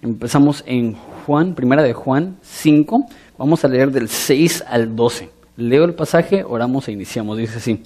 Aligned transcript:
Empezamos 0.00 0.62
en 0.64 0.94
Juan, 1.26 1.54
primera 1.54 1.82
de 1.82 1.92
Juan 1.92 2.36
5. 2.42 3.06
Vamos 3.36 3.64
a 3.64 3.68
leer 3.68 3.90
del 3.90 4.08
6 4.08 4.64
al 4.68 4.94
12. 4.94 5.28
Leo 5.56 5.84
el 5.84 5.94
pasaje, 5.94 6.44
oramos 6.44 6.86
e 6.86 6.92
iniciamos. 6.92 7.36
Dice 7.36 7.58
así. 7.58 7.82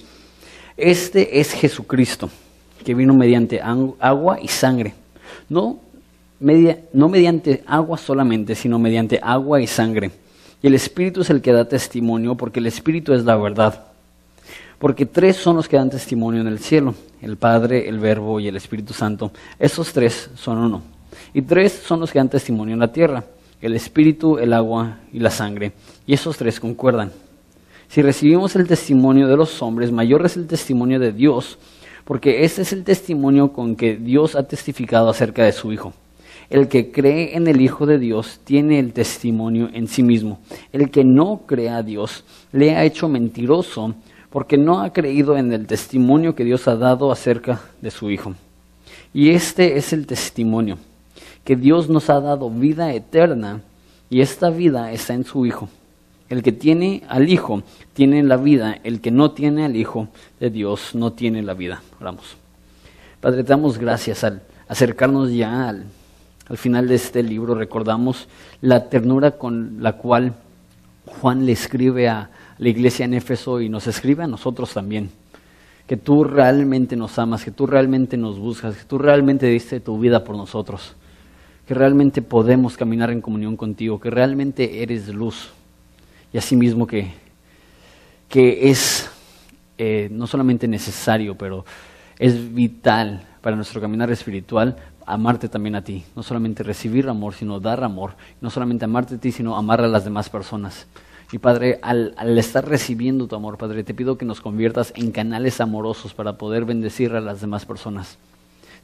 Este 0.77 1.39
es 1.39 1.51
Jesucristo, 1.53 2.29
que 2.85 2.93
vino 2.93 3.15
mediante 3.15 3.59
agua 3.61 4.39
y 4.39 4.47
sangre. 4.47 4.93
No, 5.49 5.79
no 6.39 7.09
mediante 7.09 7.63
agua 7.65 7.97
solamente, 7.97 8.53
sino 8.53 8.77
mediante 8.77 9.19
agua 9.21 9.59
y 9.59 9.65
sangre. 9.65 10.11
Y 10.61 10.67
el 10.67 10.75
Espíritu 10.75 11.21
es 11.21 11.31
el 11.31 11.41
que 11.41 11.51
da 11.51 11.65
testimonio, 11.65 12.35
porque 12.35 12.59
el 12.59 12.67
Espíritu 12.67 13.13
es 13.13 13.25
la 13.25 13.37
verdad. 13.37 13.85
Porque 14.77 15.07
tres 15.07 15.37
son 15.37 15.55
los 15.55 15.67
que 15.67 15.77
dan 15.77 15.89
testimonio 15.89 16.41
en 16.41 16.47
el 16.47 16.59
cielo, 16.59 16.93
el 17.21 17.37
Padre, 17.37 17.89
el 17.89 17.97
Verbo 17.99 18.39
y 18.39 18.47
el 18.47 18.55
Espíritu 18.55 18.93
Santo. 18.93 19.31
Esos 19.57 19.91
tres 19.93 20.29
son 20.35 20.59
uno. 20.59 20.92
Y 21.33 21.41
tres 21.41 21.71
son 21.85 21.99
los 21.99 22.11
que 22.11 22.19
dan 22.19 22.29
testimonio 22.29 22.73
en 22.73 22.79
la 22.79 22.91
tierra, 22.91 23.23
el 23.59 23.73
espíritu, 23.75 24.37
el 24.37 24.53
agua 24.53 24.99
y 25.11 25.19
la 25.19 25.31
sangre. 25.31 25.71
Y 26.05 26.13
esos 26.13 26.37
tres 26.37 26.59
concuerdan. 26.59 27.11
Si 27.87 28.01
recibimos 28.01 28.55
el 28.55 28.67
testimonio 28.67 29.27
de 29.27 29.35
los 29.35 29.61
hombres, 29.61 29.91
mayor 29.91 30.25
es 30.25 30.37
el 30.37 30.45
testimonio 30.45 30.99
de 30.99 31.11
Dios, 31.11 31.57
porque 32.05 32.43
ese 32.43 32.61
es 32.61 32.73
el 32.73 32.83
testimonio 32.83 33.51
con 33.51 33.75
que 33.75 33.95
Dios 33.95 34.35
ha 34.35 34.43
testificado 34.43 35.09
acerca 35.09 35.43
de 35.43 35.51
su 35.53 35.71
Hijo. 35.71 35.93
El 36.49 36.67
que 36.67 36.91
cree 36.91 37.35
en 37.35 37.47
el 37.47 37.61
Hijo 37.61 37.87
de 37.87 37.97
Dios 37.97 38.39
tiene 38.43 38.77
el 38.77 38.93
testimonio 38.93 39.69
en 39.73 39.87
sí 39.87 40.03
mismo. 40.03 40.39
El 40.71 40.91
que 40.91 41.03
no 41.03 41.41
cree 41.47 41.69
a 41.69 41.81
Dios 41.81 42.25
le 42.51 42.75
ha 42.75 42.83
hecho 42.83 43.07
mentiroso 43.07 43.95
porque 44.29 44.57
no 44.57 44.81
ha 44.81 44.91
creído 44.91 45.35
en 45.37 45.51
el 45.51 45.65
testimonio 45.65 46.35
que 46.35 46.43
Dios 46.43 46.67
ha 46.67 46.75
dado 46.75 47.11
acerca 47.11 47.61
de 47.81 47.89
su 47.89 48.11
Hijo. 48.11 48.35
Y 49.13 49.31
este 49.31 49.77
es 49.77 49.93
el 49.93 50.05
testimonio 50.05 50.77
que 51.43 51.55
Dios 51.55 51.89
nos 51.89 52.09
ha 52.09 52.19
dado 52.19 52.49
vida 52.49 52.93
eterna 52.93 53.61
y 54.09 54.21
esta 54.21 54.49
vida 54.49 54.91
está 54.91 55.13
en 55.13 55.25
su 55.25 55.45
Hijo. 55.45 55.69
El 56.29 56.41
que 56.41 56.51
tiene 56.51 57.03
al 57.09 57.29
Hijo 57.29 57.63
tiene 57.93 58.23
la 58.23 58.37
vida, 58.37 58.79
el 58.83 59.01
que 59.01 59.11
no 59.11 59.31
tiene 59.31 59.65
al 59.65 59.75
Hijo 59.75 60.07
de 60.39 60.49
Dios 60.49 60.95
no 60.95 61.11
tiene 61.11 61.43
la 61.43 61.53
vida. 61.53 61.81
Oramos. 61.99 62.37
Padre, 63.19 63.43
te 63.43 63.49
damos 63.49 63.77
gracias 63.77 64.23
al 64.23 64.41
acercarnos 64.67 65.31
ya 65.31 65.69
al, 65.69 65.85
al 66.47 66.57
final 66.57 66.87
de 66.87 66.95
este 66.95 67.23
libro. 67.23 67.55
Recordamos 67.55 68.27
la 68.61 68.89
ternura 68.89 69.31
con 69.31 69.77
la 69.81 69.93
cual 69.93 70.33
Juan 71.05 71.45
le 71.45 71.51
escribe 71.51 72.07
a 72.07 72.29
la 72.57 72.69
iglesia 72.69 73.05
en 73.05 73.13
Éfeso 73.13 73.61
y 73.61 73.69
nos 73.69 73.87
escribe 73.87 74.23
a 74.23 74.27
nosotros 74.27 74.73
también. 74.73 75.11
Que 75.87 75.97
tú 75.97 76.23
realmente 76.23 76.95
nos 76.95 77.19
amas, 77.19 77.43
que 77.43 77.51
tú 77.51 77.67
realmente 77.67 78.15
nos 78.15 78.39
buscas, 78.39 78.77
que 78.77 78.85
tú 78.85 78.97
realmente 78.97 79.47
diste 79.47 79.81
tu 79.81 79.99
vida 79.99 80.23
por 80.23 80.37
nosotros 80.37 80.95
que 81.67 81.73
realmente 81.73 82.21
podemos 82.21 82.77
caminar 82.77 83.09
en 83.11 83.21
comunión 83.21 83.55
contigo, 83.55 83.99
que 83.99 84.09
realmente 84.09 84.83
eres 84.83 85.07
luz. 85.07 85.51
Y 86.33 86.37
asimismo 86.37 86.87
que, 86.87 87.11
que 88.27 88.69
es 88.69 89.09
eh, 89.77 90.09
no 90.11 90.27
solamente 90.27 90.67
necesario, 90.67 91.37
pero 91.37 91.65
es 92.19 92.53
vital 92.53 93.27
para 93.41 93.55
nuestro 93.55 93.81
caminar 93.81 94.11
espiritual 94.11 94.77
amarte 95.05 95.49
también 95.49 95.75
a 95.75 95.83
ti. 95.83 96.03
No 96.15 96.23
solamente 96.23 96.63
recibir 96.63 97.07
amor, 97.09 97.33
sino 97.33 97.59
dar 97.59 97.83
amor. 97.83 98.15
No 98.41 98.49
solamente 98.49 98.85
amarte 98.85 99.15
a 99.15 99.17
ti, 99.17 99.31
sino 99.31 99.55
amar 99.55 99.81
a 99.81 99.87
las 99.87 100.03
demás 100.03 100.29
personas. 100.29 100.87
Y 101.31 101.39
Padre, 101.39 101.79
al, 101.81 102.13
al, 102.17 102.37
estar 102.37 102.67
recibiendo 102.67 103.27
tu 103.27 103.35
amor, 103.35 103.57
Padre, 103.57 103.83
te 103.83 103.93
pido 103.93 104.17
que 104.17 104.25
nos 104.25 104.39
conviertas 104.39 104.93
en 104.95 105.11
canales 105.11 105.61
amorosos 105.61 106.13
para 106.13 106.37
poder 106.37 106.65
bendecir 106.65 107.13
a 107.15 107.21
las 107.21 107.41
demás 107.41 107.65
personas. 107.65 108.17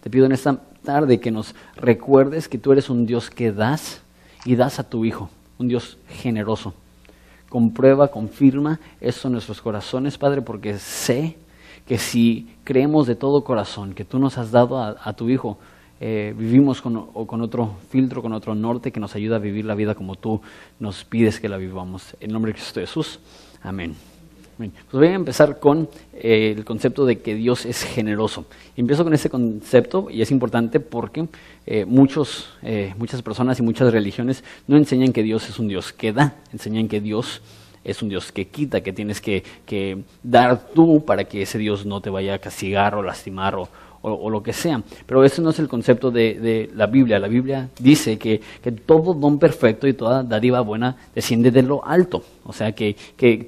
Te 0.01 0.09
pido 0.09 0.25
en 0.25 0.31
esta 0.31 0.59
tarde 0.83 1.19
que 1.19 1.31
nos 1.31 1.55
recuerdes 1.75 2.47
que 2.47 2.57
tú 2.57 2.71
eres 2.71 2.89
un 2.89 3.05
Dios 3.05 3.29
que 3.29 3.51
das 3.51 4.01
y 4.45 4.55
das 4.55 4.79
a 4.79 4.89
tu 4.89 5.05
Hijo, 5.05 5.29
un 5.57 5.67
Dios 5.67 5.97
generoso. 6.07 6.73
Comprueba, 7.49 8.09
confirma 8.09 8.79
eso 9.01 9.27
en 9.27 9.33
nuestros 9.33 9.61
corazones, 9.61 10.17
Padre, 10.17 10.41
porque 10.41 10.77
sé 10.77 11.37
que 11.87 11.97
si 11.97 12.55
creemos 12.63 13.07
de 13.07 13.15
todo 13.15 13.43
corazón 13.43 13.93
que 13.93 14.05
tú 14.05 14.19
nos 14.19 14.37
has 14.37 14.51
dado 14.51 14.79
a, 14.79 15.13
tu 15.13 15.29
Hijo, 15.29 15.57
eh, 15.99 16.33
vivimos 16.37 16.81
con, 16.81 17.07
con, 17.25 17.41
otro 17.41 17.75
filtro, 17.89 18.21
con 18.21 18.31
otro 18.33 18.55
norte 18.55 18.91
que 18.91 18.99
nos 18.99 19.15
ayuda 19.15 19.37
a 19.37 19.39
vivir 19.39 19.65
la 19.65 19.75
vida 19.75 19.95
como 19.95 20.15
tú 20.15 20.41
nos 20.79 21.03
pides 21.03 21.39
que 21.39 21.49
la 21.49 21.57
vivamos. 21.57 22.15
En 22.19 22.31
nombre 22.31 22.51
de 22.51 22.59
Cristo 22.59 22.79
Jesús. 22.79 23.19
Amén. 23.61 23.95
Pues 24.59 24.71
voy 24.91 25.07
a 25.07 25.13
empezar 25.13 25.57
con 25.57 25.87
eh, 26.13 26.53
el 26.57 26.65
concepto 26.65 27.05
de 27.05 27.19
que 27.19 27.33
Dios 27.33 27.65
es 27.65 27.81
generoso. 27.81 28.45
Empiezo 28.75 29.05
con 29.05 29.13
ese 29.13 29.29
concepto 29.29 30.09
y 30.11 30.21
es 30.21 30.31
importante 30.31 30.81
porque 30.81 31.29
eh, 31.65 31.85
muchos, 31.85 32.49
eh, 32.61 32.93
muchas 32.97 33.21
personas 33.21 33.57
y 33.59 33.63
muchas 33.63 33.93
religiones 33.93 34.43
no 34.67 34.75
enseñan 34.75 35.13
que 35.13 35.23
Dios 35.23 35.47
es 35.47 35.59
un 35.59 35.69
Dios 35.69 35.93
que 35.93 36.11
da, 36.11 36.35
enseñan 36.51 36.89
que 36.89 36.99
Dios 36.99 37.41
es 37.85 38.01
un 38.01 38.09
Dios 38.09 38.33
que 38.33 38.49
quita, 38.49 38.81
que 38.81 38.91
tienes 38.91 39.21
que, 39.21 39.45
que 39.65 40.03
dar 40.23 40.67
tú 40.73 41.05
para 41.05 41.23
que 41.23 41.43
ese 41.43 41.57
Dios 41.57 41.85
no 41.85 42.01
te 42.01 42.09
vaya 42.09 42.33
a 42.33 42.39
castigar 42.39 42.95
o 42.95 43.01
lastimar 43.01 43.55
o, 43.55 43.69
o, 44.01 44.29
lo 44.29 44.43
que 44.43 44.53
sea. 44.53 44.81
Pero 45.05 45.23
ese 45.23 45.41
no 45.41 45.49
es 45.49 45.59
el 45.59 45.67
concepto 45.67 46.11
de, 46.11 46.69
la 46.75 46.87
Biblia. 46.87 47.19
La 47.19 47.27
Biblia 47.27 47.69
dice 47.79 48.17
que, 48.17 48.41
todo 48.85 49.13
don 49.13 49.39
perfecto 49.39 49.87
y 49.87 49.93
toda 49.93 50.23
dádiva 50.23 50.61
buena 50.61 50.95
desciende 51.13 51.51
de 51.51 51.63
lo 51.63 51.85
alto. 51.85 52.23
O 52.43 52.53
sea 52.53 52.73
que, 52.73 52.95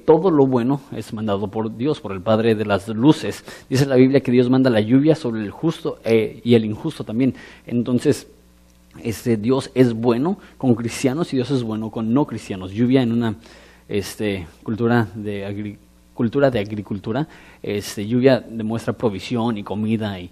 todo 0.04 0.30
lo 0.30 0.46
bueno 0.46 0.80
es 0.94 1.12
mandado 1.12 1.48
por 1.48 1.76
Dios, 1.76 2.00
por 2.00 2.12
el 2.12 2.20
Padre 2.20 2.54
de 2.54 2.64
las 2.64 2.88
luces. 2.88 3.44
Dice 3.68 3.86
la 3.86 3.96
Biblia 3.96 4.20
que 4.20 4.32
Dios 4.32 4.50
manda 4.50 4.70
la 4.70 4.80
lluvia 4.80 5.14
sobre 5.14 5.42
el 5.42 5.50
justo 5.50 5.98
eh, 6.04 6.40
y 6.44 6.54
el 6.54 6.64
injusto 6.64 7.04
también. 7.04 7.34
Entonces, 7.66 8.26
este, 9.02 9.36
Dios 9.36 9.70
es 9.74 9.94
bueno 9.94 10.38
con 10.58 10.74
cristianos 10.74 11.32
y 11.32 11.36
Dios 11.36 11.50
es 11.50 11.62
bueno 11.62 11.90
con 11.90 12.12
no 12.12 12.26
cristianos. 12.26 12.72
Lluvia 12.72 13.02
en 13.02 13.12
una 13.12 13.36
este, 13.88 14.46
cultura 14.62 15.08
de 15.14 15.46
agricultura 15.46 15.92
cultura 16.14 16.50
de 16.50 16.60
agricultura, 16.60 17.26
este, 17.62 18.06
lluvia 18.06 18.40
demuestra 18.40 18.92
provisión 18.92 19.56
y 19.56 19.62
comida 19.62 20.18
y, 20.20 20.30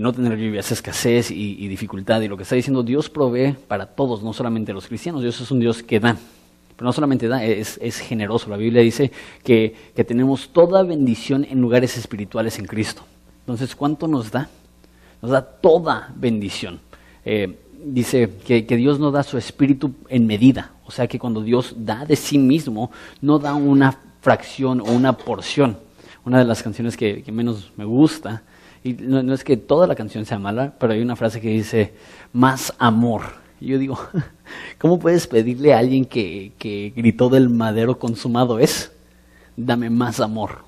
no 0.00 0.12
tener 0.12 0.36
lluvia 0.36 0.60
es 0.60 0.72
escasez 0.72 1.30
y, 1.30 1.68
dificultad. 1.68 2.20
Y 2.20 2.28
lo 2.28 2.36
que 2.36 2.42
está 2.42 2.56
diciendo 2.56 2.82
Dios 2.82 3.08
provee 3.08 3.54
para 3.68 3.86
todos, 3.86 4.22
no 4.22 4.32
solamente 4.32 4.72
los 4.72 4.88
cristianos. 4.88 5.22
Dios 5.22 5.40
es 5.40 5.50
un 5.50 5.60
Dios 5.60 5.82
que 5.82 6.00
da. 6.00 6.16
Pero 6.76 6.86
no 6.86 6.92
solamente 6.92 7.28
da, 7.28 7.44
es, 7.44 7.98
generoso. 7.98 8.50
La 8.50 8.56
Biblia 8.56 8.82
dice 8.82 9.12
que, 9.42 9.74
tenemos 10.06 10.48
toda 10.48 10.82
bendición 10.82 11.46
en 11.48 11.60
lugares 11.60 11.96
espirituales 11.96 12.58
en 12.58 12.66
Cristo. 12.66 13.02
Entonces, 13.40 13.76
¿cuánto 13.76 14.08
nos 14.08 14.30
da? 14.30 14.48
Nos 15.22 15.30
da 15.30 15.42
toda 15.42 16.12
bendición. 16.16 16.80
Eh, 17.24 17.56
dice 17.84 18.30
que, 18.44 18.66
que, 18.66 18.76
Dios 18.76 18.98
no 18.98 19.10
da 19.10 19.22
su 19.22 19.38
espíritu 19.38 19.92
en 20.08 20.26
medida. 20.26 20.72
O 20.86 20.90
sea 20.90 21.06
que 21.06 21.18
cuando 21.18 21.42
Dios 21.42 21.74
da 21.76 22.04
de 22.04 22.16
sí 22.16 22.38
mismo, 22.38 22.90
no 23.20 23.38
da 23.38 23.54
una 23.54 23.98
fracción 24.24 24.80
o 24.80 24.84
una 24.84 25.16
porción. 25.16 25.78
Una 26.24 26.38
de 26.38 26.46
las 26.46 26.62
canciones 26.62 26.96
que, 26.96 27.22
menos 27.30 27.70
me 27.76 27.84
gusta, 27.84 28.42
y 28.84 28.92
no, 28.92 29.32
es 29.32 29.42
que 29.42 29.56
toda 29.56 29.86
la 29.86 29.94
canción 29.94 30.26
sea 30.26 30.38
mala, 30.38 30.74
pero 30.78 30.92
hay 30.92 31.00
una 31.00 31.16
frase 31.16 31.40
que 31.40 31.48
dice, 31.48 31.94
más 32.34 32.74
amor. 32.78 33.22
Y 33.58 33.68
yo 33.68 33.78
digo, 33.78 33.98
¿cómo 34.78 34.98
puedes 34.98 35.26
pedirle 35.26 35.72
a 35.72 35.78
alguien 35.78 36.04
que, 36.04 36.52
que 36.58 36.92
gritó 36.94 37.30
del 37.30 37.48
madero 37.48 37.98
consumado 37.98 38.58
es? 38.58 38.92
Dame 39.56 39.88
más 39.88 40.20
amor. 40.20 40.58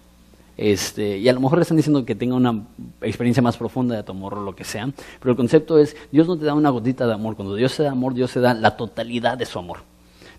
Este, 0.56 1.18
y 1.18 1.28
a 1.28 1.34
lo 1.34 1.40
mejor 1.40 1.58
le 1.58 1.62
están 1.62 1.76
diciendo 1.76 2.06
que 2.06 2.14
tenga 2.14 2.34
una 2.34 2.64
experiencia 3.02 3.42
más 3.42 3.58
profunda 3.58 3.94
de 3.94 4.02
tu 4.02 4.12
amor 4.12 4.34
o 4.34 4.42
lo 4.42 4.56
que 4.56 4.64
sea, 4.64 4.90
pero 5.20 5.32
el 5.32 5.36
concepto 5.36 5.78
es, 5.78 5.94
Dios 6.10 6.26
no 6.26 6.38
te 6.38 6.46
da 6.46 6.54
una 6.54 6.70
gotita 6.70 7.06
de 7.06 7.12
amor, 7.12 7.36
cuando 7.36 7.54
Dios 7.54 7.76
te 7.76 7.82
da 7.82 7.90
amor, 7.90 8.14
Dios 8.14 8.32
te 8.32 8.40
da 8.40 8.54
la 8.54 8.78
totalidad 8.78 9.36
de 9.36 9.44
su 9.44 9.58
amor. 9.58 9.80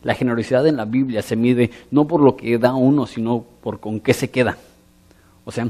La 0.04 0.16
generosidad 0.16 0.66
en 0.66 0.78
la 0.78 0.86
Biblia 0.86 1.22
se 1.22 1.36
mide 1.36 1.70
no 1.92 2.08
por 2.08 2.22
lo 2.22 2.36
que 2.36 2.58
da 2.58 2.74
uno, 2.74 3.06
sino 3.06 3.46
por 3.62 3.80
con 3.80 4.00
qué 4.00 4.16
se 4.16 4.32
queda. 4.32 4.58
O 5.46 5.52
sea, 5.52 5.70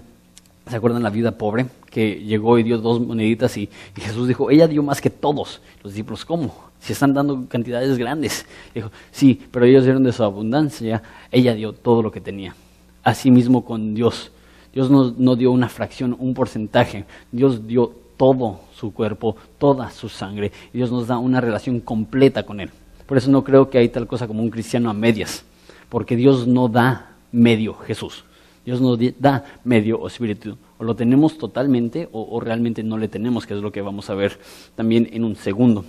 ¿se 0.70 0.76
acuerdan 0.76 1.04
la 1.04 1.10
vida 1.10 1.32
pobre? 1.32 1.68
Que 1.90 2.16
llegó 2.16 2.58
y 2.58 2.64
dio 2.64 2.78
dos 2.78 3.00
moneditas 3.00 3.58
y, 3.58 3.70
Jesús 3.96 4.28
dijo, 4.28 4.52
ella 4.52 4.68
dio 4.68 4.84
más 4.84 5.02
que 5.02 5.10
todos. 5.10 5.62
Los 5.84 5.94
discípulos, 5.94 6.26
¿cómo? 6.26 6.54
Si 6.80 6.94
están 6.94 7.14
dando 7.14 7.46
cantidades 7.48 7.98
grandes. 7.98 8.46
Dijo, 8.74 8.92
sí, 9.12 9.42
pero 9.52 9.66
ellos 9.66 9.84
dieron 9.84 10.04
de 10.04 10.14
su 10.14 10.24
abundancia, 10.24 11.02
ella 11.32 11.54
dio 11.54 11.74
todo 11.74 12.02
lo 12.02 12.12
que 12.12 12.22
tenía. 12.22 12.56
Así 13.04 13.32
mismo 13.32 13.66
con 13.66 13.96
Dios. 13.96 14.32
Dios 14.74 14.92
no, 14.92 15.14
no 15.18 15.36
dio 15.36 15.52
una 15.52 15.70
fracción, 15.70 16.16
un 16.20 16.34
porcentaje. 16.34 17.06
Dios 17.32 17.68
dio 17.68 17.94
todo 18.18 18.62
su 18.74 18.94
cuerpo, 18.94 19.36
toda 19.58 19.90
su 19.92 20.10
sangre. 20.10 20.52
Y 20.74 20.78
Dios 20.78 20.92
nos 20.92 21.08
da 21.08 21.18
una 21.18 21.40
relación 21.40 21.80
completa 21.80 22.44
con 22.44 22.60
Él. 22.60 22.70
Por 23.06 23.18
eso 23.18 23.32
no 23.32 23.44
creo 23.44 23.70
que 23.70 23.78
hay 23.78 23.90
tal 23.90 24.06
cosa 24.06 24.28
como 24.28 24.44
un 24.44 24.50
cristiano 24.50 24.90
a 24.90 24.94
medias, 24.94 25.46
porque 25.88 26.16
Dios 26.16 26.46
no 26.46 26.68
da 26.68 27.14
medio 27.32 27.74
Jesús. 27.74 28.26
Dios 28.68 28.82
no 28.82 28.98
da 28.98 29.46
medio 29.64 29.98
o 29.98 30.08
espíritu. 30.08 30.58
O 30.78 30.84
lo 30.84 30.94
tenemos 30.94 31.38
totalmente 31.38 32.10
o, 32.12 32.38
realmente 32.42 32.84
no 32.84 32.98
le 32.98 33.08
tenemos, 33.08 33.48
que 33.48 33.54
es 33.54 33.62
lo 33.62 33.72
que 33.72 33.82
vamos 33.82 34.10
a 34.10 34.14
ver 34.14 34.38
también 34.76 35.08
en 35.14 35.24
un 35.24 35.38
segundo. 35.38 35.86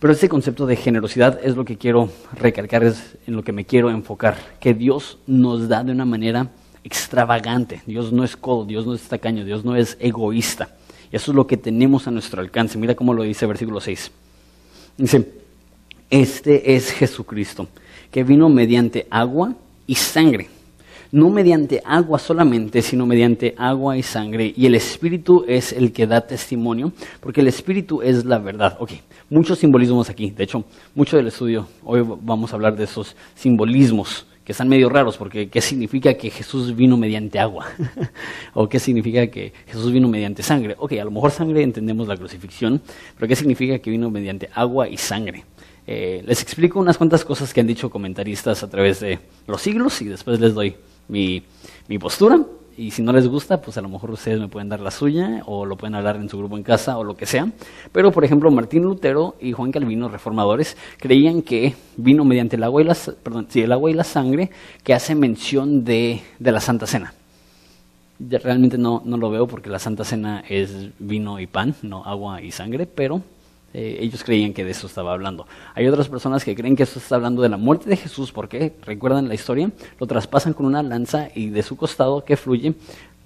Pero 0.00 0.12
ese 0.12 0.28
concepto 0.28 0.66
de 0.66 0.74
generosidad 0.74 1.38
es 1.44 1.54
lo 1.54 1.64
que 1.64 1.78
quiero 1.78 2.10
recalcar, 2.34 2.82
es 2.82 3.16
en 3.28 3.36
lo 3.36 3.44
que 3.44 3.52
me 3.52 3.64
quiero 3.64 3.88
enfocar, 3.88 4.36
que 4.58 4.74
Dios 4.74 5.18
nos 5.28 5.68
da 5.68 5.84
de 5.84 5.92
una 5.92 6.04
manera 6.04 6.50
extravagante. 6.82 7.82
Dios 7.86 8.12
no 8.12 8.24
es 8.24 8.36
codo, 8.36 8.64
Dios 8.64 8.84
no 8.84 8.92
es 8.92 9.02
tacaño, 9.02 9.44
Dios 9.44 9.64
no 9.64 9.76
es 9.76 9.96
egoísta. 10.00 10.70
Y 11.12 11.14
eso 11.14 11.30
es 11.30 11.36
lo 11.36 11.46
que 11.46 11.56
tenemos 11.56 12.08
a 12.08 12.10
nuestro 12.10 12.40
alcance. 12.40 12.76
Mira 12.78 12.96
cómo 12.96 13.14
lo 13.14 13.22
dice 13.22 13.46
versículo 13.46 13.80
6 13.80 14.10
Dice, 14.98 15.30
este 16.10 16.74
es 16.74 16.90
Jesucristo, 16.90 17.68
que 18.10 18.24
vino 18.24 18.48
mediante 18.48 19.06
agua 19.08 19.54
y 19.86 19.94
sangre. 19.94 20.55
No 21.12 21.30
mediante 21.30 21.82
agua 21.84 22.18
solamente, 22.18 22.82
sino 22.82 23.06
mediante 23.06 23.54
agua 23.56 23.96
y 23.96 24.02
sangre. 24.02 24.52
Y 24.56 24.66
el 24.66 24.74
Espíritu 24.74 25.44
es 25.46 25.72
el 25.72 25.92
que 25.92 26.06
da 26.06 26.20
testimonio, 26.20 26.92
porque 27.20 27.40
el 27.40 27.48
Espíritu 27.48 28.02
es 28.02 28.24
la 28.24 28.38
verdad. 28.38 28.76
Ok, 28.80 28.92
muchos 29.30 29.58
simbolismos 29.58 30.10
aquí. 30.10 30.30
De 30.30 30.44
hecho, 30.44 30.64
mucho 30.94 31.16
del 31.16 31.28
estudio, 31.28 31.66
hoy 31.84 32.02
vamos 32.22 32.52
a 32.52 32.56
hablar 32.56 32.76
de 32.76 32.84
esos 32.84 33.14
simbolismos 33.34 34.26
que 34.46 34.52
están 34.52 34.68
medio 34.68 34.88
raros, 34.88 35.16
porque 35.16 35.48
¿qué 35.48 35.60
significa 35.60 36.14
que 36.14 36.30
Jesús 36.30 36.74
vino 36.76 36.96
mediante 36.96 37.40
agua? 37.40 37.66
¿O 38.54 38.68
qué 38.68 38.78
significa 38.78 39.26
que 39.26 39.52
Jesús 39.66 39.92
vino 39.92 40.06
mediante 40.06 40.44
sangre? 40.44 40.76
Ok, 40.78 40.92
a 40.92 41.04
lo 41.04 41.10
mejor 41.10 41.32
sangre 41.32 41.64
entendemos 41.64 42.06
la 42.06 42.16
crucifixión, 42.16 42.80
pero 43.16 43.26
¿qué 43.26 43.34
significa 43.34 43.80
que 43.80 43.90
vino 43.90 44.08
mediante 44.08 44.48
agua 44.54 44.88
y 44.88 44.98
sangre? 44.98 45.44
Eh, 45.84 46.22
les 46.24 46.42
explico 46.42 46.78
unas 46.78 46.96
cuantas 46.96 47.24
cosas 47.24 47.52
que 47.52 47.60
han 47.60 47.66
dicho 47.66 47.90
comentaristas 47.90 48.62
a 48.62 48.70
través 48.70 49.00
de 49.00 49.18
los 49.48 49.60
siglos 49.60 50.00
y 50.02 50.04
después 50.04 50.38
les 50.38 50.54
doy 50.54 50.76
mi, 51.08 51.42
postura 51.98 52.40
y 52.76 52.90
si 52.90 53.02
no 53.02 53.12
les 53.12 53.26
gusta, 53.26 53.60
pues 53.62 53.78
a 53.78 53.80
lo 53.80 53.88
mejor 53.88 54.10
ustedes 54.10 54.38
me 54.38 54.48
pueden 54.48 54.68
dar 54.68 54.80
la 54.80 54.90
suya 54.90 55.42
o 55.46 55.64
lo 55.64 55.76
pueden 55.76 55.94
hablar 55.94 56.16
en 56.16 56.28
su 56.28 56.36
grupo 56.36 56.58
en 56.58 56.62
casa 56.62 56.98
o 56.98 57.04
lo 57.04 57.16
que 57.16 57.24
sea. 57.24 57.50
Pero, 57.90 58.12
por 58.12 58.22
ejemplo, 58.24 58.50
Martín 58.50 58.82
Lutero 58.82 59.34
y 59.40 59.52
Juan 59.52 59.72
Calvino, 59.72 60.10
reformadores, 60.10 60.76
creían 60.98 61.40
que 61.40 61.74
vino 61.96 62.24
mediante 62.24 62.56
el 62.56 62.64
agua 62.64 62.82
y 62.82 62.84
la, 62.84 62.96
perdón, 63.22 63.48
el 63.54 63.72
agua 63.72 63.90
y 63.90 63.94
la 63.94 64.04
sangre 64.04 64.50
que 64.84 64.92
hace 64.92 65.14
mención 65.14 65.84
de, 65.84 66.20
de 66.38 66.52
la 66.52 66.60
Santa 66.60 66.86
Cena. 66.86 67.14
Realmente 68.18 68.76
no, 68.76 69.02
no 69.04 69.16
lo 69.16 69.30
veo 69.30 69.46
porque 69.46 69.70
la 69.70 69.78
Santa 69.78 70.04
Cena 70.04 70.44
es 70.46 70.90
vino 70.98 71.40
y 71.40 71.46
pan, 71.46 71.74
no 71.82 72.04
agua 72.04 72.42
y 72.42 72.50
sangre, 72.50 72.86
pero 72.86 73.22
eh, 73.74 73.98
ellos 74.00 74.24
creían 74.24 74.52
que 74.52 74.64
de 74.64 74.70
eso 74.70 74.86
estaba 74.86 75.12
hablando. 75.12 75.46
Hay 75.74 75.86
otras 75.86 76.08
personas 76.08 76.44
que 76.44 76.54
creen 76.54 76.76
que 76.76 76.84
eso 76.84 76.98
está 76.98 77.16
hablando 77.16 77.42
de 77.42 77.48
la 77.48 77.56
muerte 77.56 77.88
de 77.90 77.96
Jesús, 77.96 78.32
porque, 78.32 78.72
recuerdan 78.84 79.28
la 79.28 79.34
historia, 79.34 79.70
lo 79.98 80.06
traspasan 80.06 80.54
con 80.54 80.66
una 80.66 80.82
lanza 80.82 81.28
y 81.34 81.50
de 81.50 81.62
su 81.62 81.76
costado 81.76 82.24
que 82.24 82.36
fluye 82.36 82.74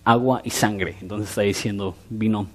agua 0.05 0.41
y 0.45 0.51
sangre. 0.51 0.97
Entonces 1.01 1.29
está 1.29 1.43
diciendo 1.43 1.95
vino 2.09 2.49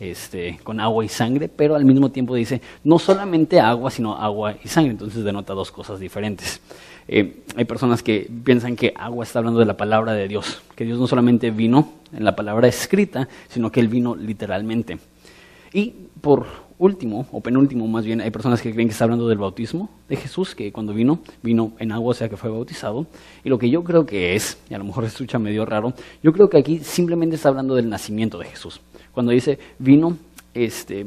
este, 0.00 0.58
con 0.62 0.80
agua 0.80 1.04
y 1.04 1.08
sangre, 1.08 1.48
pero 1.48 1.74
al 1.74 1.84
mismo 1.84 2.10
tiempo 2.10 2.34
dice 2.34 2.60
no 2.82 2.98
solamente 2.98 3.60
agua, 3.60 3.90
sino 3.90 4.16
agua 4.16 4.56
y 4.62 4.68
sangre. 4.68 4.92
Entonces 4.92 5.24
denota 5.24 5.54
dos 5.54 5.70
cosas 5.70 6.00
diferentes. 6.00 6.60
Eh, 7.06 7.42
hay 7.56 7.64
personas 7.66 8.02
que 8.02 8.28
piensan 8.44 8.76
que 8.76 8.94
agua 8.96 9.24
está 9.24 9.40
hablando 9.40 9.60
de 9.60 9.66
la 9.66 9.76
palabra 9.76 10.12
de 10.12 10.26
Dios, 10.26 10.62
que 10.74 10.84
Dios 10.84 10.98
no 10.98 11.06
solamente 11.06 11.50
vino 11.50 11.92
en 12.12 12.24
la 12.24 12.34
palabra 12.34 12.66
escrita, 12.68 13.28
sino 13.48 13.70
que 13.70 13.80
Él 13.80 13.88
vino 13.88 14.16
literalmente. 14.16 14.98
Y 15.72 15.92
por 16.20 16.46
último, 16.84 17.26
o 17.32 17.40
penúltimo 17.40 17.86
más 17.88 18.04
bien, 18.04 18.20
hay 18.20 18.30
personas 18.30 18.60
que 18.60 18.72
creen 18.72 18.88
que 18.88 18.92
está 18.92 19.04
hablando 19.04 19.26
del 19.26 19.38
bautismo 19.38 19.88
de 20.08 20.16
Jesús, 20.16 20.54
que 20.54 20.70
cuando 20.70 20.92
vino, 20.92 21.20
vino 21.42 21.72
en 21.78 21.92
agua, 21.92 22.10
o 22.10 22.14
sea 22.14 22.28
que 22.28 22.36
fue 22.36 22.50
bautizado. 22.50 23.06
Y 23.42 23.48
lo 23.48 23.58
que 23.58 23.70
yo 23.70 23.82
creo 23.82 24.04
que 24.04 24.34
es, 24.34 24.58
y 24.68 24.74
a 24.74 24.78
lo 24.78 24.84
mejor 24.84 25.04
escucha 25.04 25.38
medio 25.38 25.64
raro, 25.64 25.94
yo 26.22 26.32
creo 26.32 26.48
que 26.48 26.58
aquí 26.58 26.80
simplemente 26.80 27.36
está 27.36 27.48
hablando 27.48 27.74
del 27.74 27.88
nacimiento 27.88 28.38
de 28.38 28.46
Jesús. 28.46 28.80
Cuando 29.12 29.32
dice 29.32 29.58
vino 29.78 30.18
este, 30.52 31.06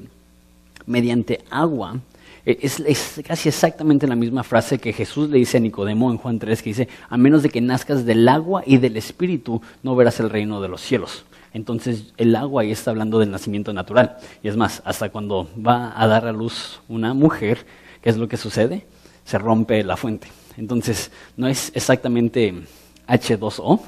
mediante 0.85 1.41
agua, 1.49 1.99
e, 2.45 2.57
es, 2.61 2.79
es, 2.79 3.21
casi 3.25 3.49
exactamente 3.49 4.07
la 4.07 4.15
misma 4.15 4.43
frase 4.43 4.79
que 4.79 4.93
Jesús 4.93 5.29
le 5.29 5.37
dice 5.37 5.57
a 5.57 5.59
Nicodemo 5.59 6.11
en 6.11 6.17
Juan 6.17 6.39
3, 6.39 6.61
que 6.61 6.69
dice, 6.69 6.87
a 7.09 7.17
menos 7.17 7.43
de 7.43 7.49
que 7.49 7.61
nazcas 7.61 8.05
del 8.05 8.27
agua 8.27 8.63
y 8.65 8.77
del 8.77 8.97
espíritu, 8.97 9.61
no 9.83 9.95
verás 9.95 10.19
el 10.19 10.29
reino 10.29 10.59
de 10.61 10.69
los 10.69 10.81
cielos. 10.81 11.25
Entonces 11.53 12.13
el 12.17 12.35
agua 12.35 12.61
ahí 12.61 12.71
está 12.71 12.91
hablando 12.91 13.19
del 13.19 13.31
nacimiento 13.31 13.73
natural. 13.73 14.17
Y 14.43 14.47
es 14.47 14.57
más, 14.57 14.81
hasta 14.85 15.09
cuando 15.09 15.49
va 15.55 15.93
a 15.95 16.07
dar 16.07 16.25
a 16.25 16.31
luz 16.31 16.81
una 16.87 17.13
mujer, 17.13 17.65
¿qué 18.01 18.09
es 18.09 18.17
lo 18.17 18.27
que 18.27 18.37
sucede? 18.37 18.85
Se 19.25 19.37
rompe 19.37 19.83
la 19.83 19.97
fuente. 19.97 20.27
Entonces 20.57 21.11
no 21.35 21.47
es 21.47 21.71
exactamente 21.75 22.53
H2O, 23.07 23.81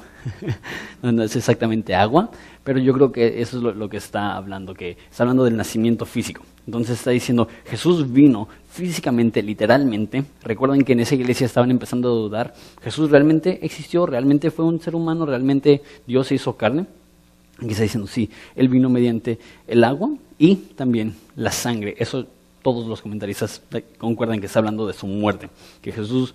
no 1.02 1.22
es 1.22 1.36
exactamente 1.36 1.94
agua, 1.94 2.30
pero 2.62 2.78
yo 2.78 2.92
creo 2.92 3.12
que 3.12 3.40
eso 3.40 3.56
es 3.56 3.76
lo, 3.76 3.88
que 3.88 3.96
está 3.96 4.36
hablando, 4.36 4.74
que 4.74 4.96
está 5.10 5.22
hablando 5.22 5.44
del 5.44 5.56
nacimiento 5.56 6.06
físico. 6.06 6.42
Entonces 6.66 6.98
está 6.98 7.10
diciendo, 7.10 7.48
Jesús 7.64 8.10
vino 8.12 8.48
físicamente, 8.68 9.42
literalmente. 9.42 10.24
Recuerden 10.42 10.84
que 10.84 10.92
en 10.92 11.00
esa 11.00 11.14
iglesia 11.14 11.46
estaban 11.46 11.70
empezando 11.70 12.08
a 12.08 12.12
dudar, 12.12 12.54
Jesús 12.82 13.10
realmente 13.10 13.64
existió, 13.64 14.06
realmente 14.06 14.50
fue 14.50 14.64
un 14.64 14.80
ser 14.80 14.94
humano, 14.94 15.26
realmente 15.26 15.82
Dios 16.06 16.28
se 16.28 16.36
hizo 16.36 16.56
carne. 16.56 16.86
Aquí 17.60 17.70
está 17.70 17.82
diciendo, 17.82 18.08
sí, 18.08 18.30
él 18.56 18.68
vino 18.68 18.88
mediante 18.88 19.38
el 19.66 19.84
agua 19.84 20.10
y 20.38 20.56
también 20.56 21.14
la 21.36 21.52
sangre. 21.52 21.94
Eso 21.98 22.26
todos 22.62 22.86
los 22.86 23.02
comentaristas 23.02 23.62
concuerdan 23.98 24.40
que 24.40 24.46
está 24.46 24.58
hablando 24.58 24.86
de 24.86 24.92
su 24.92 25.06
muerte, 25.06 25.48
que 25.82 25.92
Jesús 25.92 26.34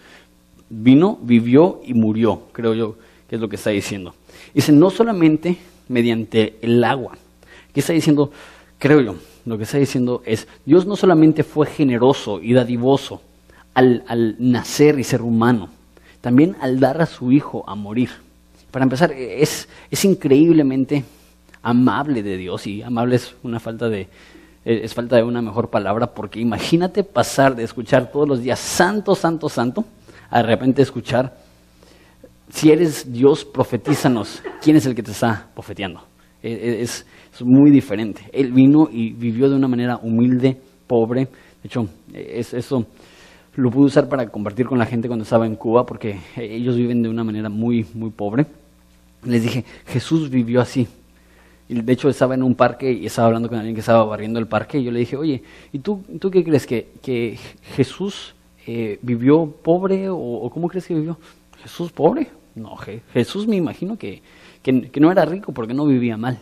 vino, 0.69 1.17
vivió 1.21 1.81
y 1.85 1.93
murió, 1.93 2.43
creo 2.51 2.73
yo 2.73 2.95
que 3.29 3.35
es 3.35 3.41
lo 3.41 3.49
que 3.49 3.55
está 3.55 3.71
diciendo. 3.71 4.13
Dice, 4.53 4.71
no 4.71 4.89
solamente 4.89 5.57
mediante 5.87 6.57
el 6.61 6.83
agua, 6.83 7.17
que 7.73 7.79
está 7.79 7.93
diciendo, 7.93 8.31
creo 8.77 9.01
yo, 9.01 9.15
lo 9.45 9.57
que 9.57 9.63
está 9.63 9.77
diciendo 9.77 10.21
es, 10.25 10.47
Dios 10.65 10.85
no 10.85 10.95
solamente 10.95 11.43
fue 11.43 11.67
generoso 11.67 12.41
y 12.41 12.53
dadivoso 12.53 13.21
al, 13.73 14.03
al 14.07 14.35
nacer 14.39 14.99
y 14.99 15.03
ser 15.03 15.21
humano, 15.21 15.69
también 16.21 16.55
al 16.61 16.79
dar 16.79 17.01
a 17.01 17.05
su 17.05 17.31
hijo 17.31 17.63
a 17.67 17.75
morir. 17.75 18.09
Para 18.71 18.83
empezar, 18.83 19.11
es, 19.11 19.67
es 19.89 20.05
increíblemente 20.05 21.03
amable 21.65 22.23
de 22.23 22.37
Dios 22.37 22.67
y 22.67 22.81
amable 22.81 23.17
es 23.17 23.35
una 23.43 23.59
falta 23.59 23.89
de 23.89 24.07
es 24.63 24.95
falta 24.95 25.15
de 25.17 25.23
una 25.23 25.41
mejor 25.43 25.69
palabra 25.69 26.07
porque 26.07 26.39
imagínate 26.39 27.03
pasar 27.03 27.55
de 27.55 27.63
escuchar 27.63 28.11
todos 28.11 28.27
los 28.27 28.41
días 28.41 28.59
santo, 28.59 29.13
santo, 29.13 29.47
santo 29.47 29.85
a 30.29 30.37
de 30.37 30.43
repente 30.43 30.81
escuchar 30.81 31.35
si 32.49 32.71
eres 32.71 33.11
Dios, 33.11 33.43
profetízanos. 33.43 34.41
¿Quién 34.61 34.77
es 34.77 34.85
el 34.85 34.95
que 34.95 35.03
te 35.03 35.11
está 35.11 35.49
profeteando? 35.53 36.01
E, 36.41 36.51
e, 36.51 36.81
es, 36.81 37.05
es, 37.33 37.43
muy 37.43 37.71
diferente. 37.71 38.21
Él 38.31 38.51
vino 38.51 38.87
y 38.91 39.13
vivió 39.13 39.49
de 39.49 39.55
una 39.55 39.67
manera 39.67 39.97
humilde, 39.97 40.57
pobre. 40.87 41.25
De 41.25 41.67
hecho, 41.67 41.87
es, 42.13 42.53
eso 42.53 42.85
lo 43.55 43.71
pude 43.71 43.85
usar 43.85 44.07
para 44.07 44.27
compartir 44.27 44.67
con 44.67 44.77
la 44.77 44.85
gente 44.85 45.07
cuando 45.07 45.23
estaba 45.23 45.45
en 45.45 45.55
Cuba, 45.55 45.85
porque 45.85 46.19
ellos 46.37 46.75
viven 46.75 47.01
de 47.01 47.09
una 47.09 47.23
manera 47.23 47.49
muy, 47.49 47.85
muy 47.93 48.11
pobre. 48.11 48.45
Les 49.23 49.41
dije, 49.41 49.65
Jesús 49.87 50.29
vivió 50.29 50.61
así. 50.61 50.87
Y 51.67 51.81
de 51.81 51.93
hecho 51.93 52.09
estaba 52.09 52.35
en 52.35 52.43
un 52.43 52.55
parque 52.55 52.91
y 52.91 53.05
estaba 53.05 53.27
hablando 53.27 53.49
con 53.49 53.57
alguien 53.57 53.73
que 53.75 53.79
estaba 53.79 54.03
barriendo 54.05 54.39
el 54.39 54.47
parque 54.47 54.77
y 54.77 54.83
yo 54.83 54.91
le 54.91 54.99
dije, 54.99 55.17
oye, 55.17 55.43
¿y 55.73 55.79
tú, 55.79 56.03
tú 56.19 56.29
qué 56.29 56.43
crees? 56.43 56.67
¿Que, 56.67 56.89
que 57.01 57.39
Jesús 57.75 58.35
eh, 58.67 58.99
vivió 59.01 59.47
pobre 59.47 60.07
o, 60.09 60.49
cómo 60.53 60.67
crees 60.67 60.85
que 60.85 60.93
vivió? 60.93 61.17
¿Jesús 61.63 61.91
pobre? 61.91 62.27
No, 62.53 62.75
Jesús 63.13 63.47
me 63.47 63.55
imagino 63.55 63.97
que, 63.97 64.21
que, 64.61 64.89
que, 64.89 64.99
no 64.99 65.11
era 65.11 65.25
rico 65.25 65.51
porque 65.51 65.73
no 65.73 65.85
vivía 65.85 66.17
mal. 66.17 66.39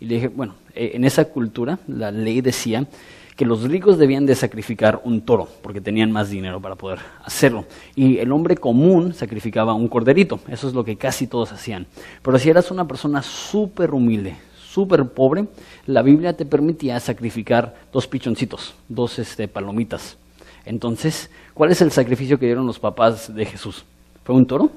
Y 0.00 0.04
le 0.04 0.16
dije, 0.16 0.28
bueno, 0.28 0.54
eh, 0.74 0.92
en 0.94 1.04
esa 1.04 1.24
cultura 1.24 1.78
la 1.88 2.10
ley 2.10 2.42
decía 2.42 2.86
que 3.36 3.44
los 3.44 3.62
ricos 3.64 3.98
debían 3.98 4.24
de 4.24 4.34
sacrificar 4.34 5.02
un 5.04 5.20
toro, 5.20 5.46
porque 5.62 5.82
tenían 5.82 6.10
más 6.10 6.30
dinero 6.30 6.60
para 6.60 6.74
poder 6.74 7.00
hacerlo. 7.22 7.66
Y 7.94 8.18
el 8.18 8.32
hombre 8.32 8.56
común 8.56 9.12
sacrificaba 9.12 9.74
un 9.74 9.88
corderito, 9.88 10.40
eso 10.48 10.66
es 10.66 10.74
lo 10.74 10.84
que 10.84 10.96
casi 10.96 11.26
todos 11.26 11.52
hacían. 11.52 11.86
Pero 12.22 12.38
si 12.38 12.48
eras 12.48 12.70
una 12.70 12.88
persona 12.88 13.20
súper 13.20 13.92
humilde, 13.92 14.36
súper 14.58 15.04
pobre, 15.04 15.46
la 15.86 16.00
Biblia 16.00 16.34
te 16.34 16.46
permitía 16.46 16.98
sacrificar 16.98 17.76
dos 17.92 18.06
pichoncitos, 18.06 18.74
dos 18.88 19.18
este, 19.18 19.48
palomitas. 19.48 20.16
Entonces, 20.64 21.30
¿cuál 21.52 21.70
es 21.70 21.82
el 21.82 21.92
sacrificio 21.92 22.38
que 22.38 22.46
dieron 22.46 22.66
los 22.66 22.78
papás 22.78 23.34
de 23.34 23.44
Jesús? 23.44 23.84
¿Fue 24.24 24.34
un 24.34 24.46
toro? 24.46 24.70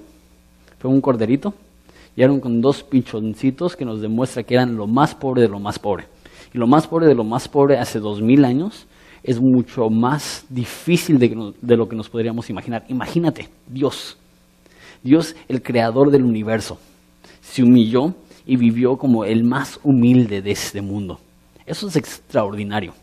¿Fue 0.80 0.92
un 0.92 1.02
corderito? 1.02 1.54
Llegaron 2.16 2.42
con 2.42 2.62
dos 2.62 2.84
pichoncitos 2.84 3.78
que 3.78 3.86
nos 3.86 4.02
demuestra 4.02 4.44
que 4.44 4.56
eran 4.56 4.76
lo 4.76 4.86
más 4.86 5.16
pobre 5.16 5.42
de 5.42 5.48
lo 5.48 5.60
más 5.60 5.80
pobre. 5.80 6.06
Y 6.54 6.58
lo 6.58 6.68
más 6.68 6.88
pobre 6.88 7.08
de 7.08 7.16
lo 7.16 7.24
más 7.24 7.48
pobre 7.48 7.78
hace 7.78 8.00
dos 8.00 8.22
mil 8.22 8.46
años 8.46 8.88
es 9.24 9.40
mucho 9.40 9.90
más 9.90 10.46
difícil 10.50 11.20
de, 11.20 11.76
lo 11.76 11.90
que 11.90 11.96
nos 11.96 12.10
podríamos 12.10 12.50
imaginar. 12.50 12.86
Imagínate, 12.88 13.50
Dios, 13.68 14.18
Dios 15.04 15.36
el 15.48 15.62
creador 15.62 16.10
del 16.10 16.24
universo, 16.24 16.80
se 17.42 17.64
humilló 17.64 18.14
y 18.46 18.56
vivió 18.56 18.98
como 18.98 19.26
el 19.26 19.44
más 19.44 19.80
humilde 19.84 20.42
de 20.42 20.52
este 20.52 20.82
mundo. 20.82 21.20
Eso 21.66 21.88
es 21.88 21.96
extraordinario. 21.96 22.94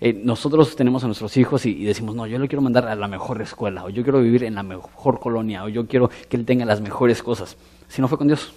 Eh, 0.00 0.20
nosotros 0.24 0.74
tenemos 0.74 1.04
a 1.04 1.06
nuestros 1.06 1.36
hijos 1.36 1.64
y, 1.66 1.70
y, 1.70 1.84
decimos, 1.84 2.14
no, 2.16 2.26
yo 2.26 2.38
lo 2.38 2.48
quiero 2.48 2.62
mandar 2.62 2.88
a 2.88 2.96
la 2.96 3.06
mejor 3.06 3.40
escuela, 3.40 3.84
o 3.84 3.90
yo 3.90 4.02
quiero 4.02 4.20
vivir 4.20 4.42
en 4.42 4.54
la 4.54 4.62
mejor 4.62 5.20
colonia, 5.20 5.62
o 5.62 5.68
yo 5.68 5.86
quiero 5.86 6.10
que 6.28 6.36
él 6.36 6.44
tenga 6.44 6.64
las 6.64 6.80
mejores 6.80 7.22
cosas. 7.22 7.56
Si 7.88 8.00
no 8.00 8.08
fue 8.08 8.18
con 8.18 8.26
Dios. 8.26 8.52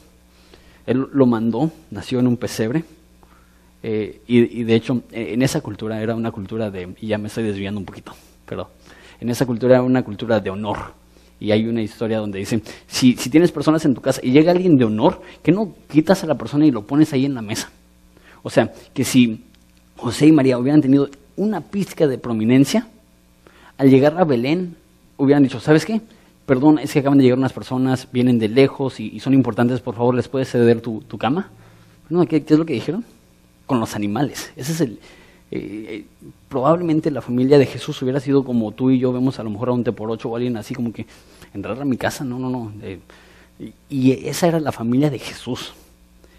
Él 0.88 1.08
lo 1.12 1.25
mandó, 1.25 1.72
nació 1.91 2.20
en 2.20 2.27
un 2.27 2.38
pesebre, 2.38 2.84
eh, 3.87 4.21
y, 4.25 4.63
de 4.63 4.73
hecho, 4.73 5.03
eh, 5.11 5.33
en 5.33 5.43
esa 5.43 5.61
cultura 5.61 6.01
era 6.01 6.15
una 6.15 6.31
cultura 6.31 6.71
de, 6.71 6.95
y 6.99 7.05
ya 7.05 7.19
me 7.19 7.27
estoy 7.27 7.43
desviando 7.43 7.79
un 7.79 7.85
poquito, 7.85 8.13
pero 8.43 8.71
en 9.19 9.29
esa 9.29 9.45
cultura 9.45 9.75
era 9.75 9.83
una 9.83 10.01
cultura 10.01 10.39
de 10.39 10.49
honor. 10.49 10.93
Y 11.39 11.51
hay 11.51 11.67
una 11.67 11.83
historia 11.83 12.17
donde 12.17 12.39
dicen, 12.39 12.63
si, 12.87 13.13
si 13.13 13.29
tienes 13.29 13.51
personas 13.51 13.85
en 13.85 13.93
tu 13.93 14.01
casa 14.01 14.21
y 14.23 14.31
llega 14.31 14.51
alguien 14.51 14.75
de 14.77 14.85
honor, 14.85 15.21
que 15.43 15.51
no 15.51 15.75
quitas 15.87 16.23
a 16.23 16.25
la 16.25 16.33
persona 16.33 16.65
y 16.65 16.71
lo 16.71 16.81
pones 16.81 17.13
ahí 17.13 17.25
en 17.25 17.35
la 17.35 17.43
mesa. 17.43 17.69
O 18.41 18.49
sea, 18.49 18.73
que 18.91 19.03
si 19.03 19.43
José 19.97 20.25
y 20.25 20.31
María 20.31 20.57
hubieran 20.57 20.81
tenido 20.81 21.07
una 21.35 21.61
pizca 21.61 22.07
de 22.07 22.17
prominencia, 22.17 22.87
al 23.77 23.91
llegar 23.91 24.17
a 24.17 24.23
Belén 24.23 24.77
hubieran 25.17 25.43
dicho, 25.43 25.59
¿sabes 25.59 25.85
qué? 25.85 26.01
Perdón, 26.47 26.79
es 26.79 26.91
que 26.91 27.01
acaban 27.01 27.19
de 27.19 27.25
llegar 27.25 27.37
unas 27.37 27.53
personas, 27.53 28.07
vienen 28.11 28.39
de 28.39 28.49
lejos 28.49 28.99
y, 28.99 29.19
son 29.19 29.35
importantes, 29.35 29.79
por 29.79 29.93
favor, 29.93 30.15
¿les 30.15 30.27
puedes 30.27 30.49
ceder 30.49 30.81
tu, 30.81 31.17
cama? 31.19 31.51
No, 32.09 32.25
¿qué, 32.25 32.37
es 32.37 32.57
lo 32.57 32.65
que 32.65 32.73
dijeron? 32.73 33.05
Con 33.65 33.79
los 33.79 33.95
animales. 33.95 34.51
Ese 34.55 34.72
es 34.74 34.81
el... 34.81 35.00
Eh, 35.51 36.05
probablemente 36.50 37.12
la 37.12 37.22
familia 37.22 37.57
de 37.57 37.65
Jesús 37.65 38.01
hubiera 38.01 38.19
sido 38.19 38.43
como 38.43 38.72
tú 38.72 38.89
y 38.89 39.00
yo 39.00 39.13
vemos 39.13 39.39
a 39.39 39.43
lo 39.43 39.50
mejor 39.51 39.69
a 39.69 39.74
un 39.74 39.84
te 39.84 39.91
por 39.91 40.10
ocho 40.10 40.29
o 40.29 40.36
alguien 40.36 40.57
así 40.57 40.74
como 40.74 40.91
que 40.91 41.05
entrar 41.53 41.79
a 41.79 41.86
mi 41.86 41.98
casa, 41.98 42.25
no, 42.25 42.39
no, 42.39 42.50
no. 42.50 42.74
Eh, 42.81 43.00
y 43.89 44.27
esa 44.27 44.48
era 44.48 44.60
la 44.60 44.72
familia 44.72 45.10
de 45.10 45.19
Jesús. 45.19 45.74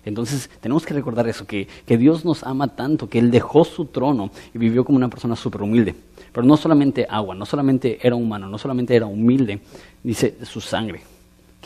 Entonces 0.04 0.49
tenemos 0.61 0.87
que 0.87 0.95
recordar 0.95 1.28
eso, 1.28 1.47
que, 1.47 1.66
que, 1.85 1.99
Dios 1.99 2.25
nos 2.25 2.45
ama 2.45 2.68
tanto, 2.68 3.09
que 3.09 3.18
Él 3.18 3.30
dejó 3.30 3.64
su 3.64 3.87
trono 3.87 4.30
y 4.54 4.59
vivió 4.59 4.85
como 4.85 4.97
una 4.97 5.09
persona 5.09 5.35
súper 5.35 5.62
humilde. 5.62 5.95
Pero 6.33 6.47
no 6.47 6.56
solamente 6.56 7.06
agua, 7.09 7.35
no 7.35 7.45
solamente 7.45 7.99
era 8.00 8.14
humano, 8.14 8.49
no 8.49 8.56
solamente 8.56 8.95
era 8.95 9.06
humilde, 9.06 9.61
dice 10.02 10.37
su 10.45 10.61
sangre. 10.61 11.00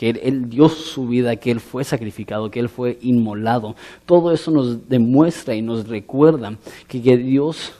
Que 0.01 0.09
él, 0.09 0.49
dio 0.49 0.67
su 0.67 1.07
vida, 1.07 1.35
que 1.35 1.51
Él 1.51 1.59
fue 1.59 1.83
sacrificado, 1.83 2.49
que 2.49 2.59
Él 2.59 2.69
fue 2.69 2.97
inmolado. 3.03 3.75
Todo 4.07 4.31
eso 4.31 4.49
nos 4.49 4.89
demuestra 4.89 5.53
y 5.53 5.61
nos 5.61 5.87
recuerda 5.87 6.57
que, 6.87 7.17
Dios 7.17 7.73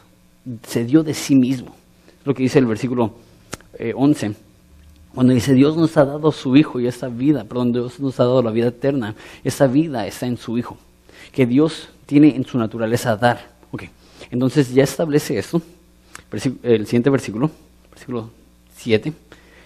se 0.62 0.86
dio 0.86 1.02
de 1.02 1.16
sí 1.16 1.34
mismo. 1.34 1.76
Lo 2.24 2.36
que 2.36 2.44
dice 2.44 2.60
el 2.60 2.68
versículo 2.68 3.16
11 3.96 4.28
eh, 4.28 4.34
cuando 5.16 5.34
dice 5.34 5.56
Dios 5.56 5.76
nos 5.76 5.98
ha 5.98 6.06
dado 6.06 6.32
su 6.32 6.56
Hijo 6.56 6.80
y 6.80 6.86
esta 6.86 7.08
vida, 7.08 7.44
perdón, 7.44 7.74
Dios 7.74 8.00
nos 8.00 8.20
ha 8.20 8.24
dado 8.24 8.44
la 8.44 8.52
vida 8.52 8.68
eterna, 8.68 9.16
esa 9.44 9.66
vida 9.66 10.06
está 10.06 10.28
en 10.28 10.38
su 10.38 10.60
Hijo, 10.60 10.78
que 11.32 11.48
Dios 11.48 11.90
tiene 12.06 12.36
en 12.36 12.46
su 12.46 12.60
naturaleza 12.60 13.18
dar. 13.18 13.50
Ok, 13.72 13.86
entonces 14.30 14.72
ya 14.72 14.84
establece 14.84 15.40
esto, 15.40 15.60
el 16.62 16.86
siguiente 16.86 17.10
versículo, 17.10 17.50
versículo 17.90 18.30
7, 18.76 19.12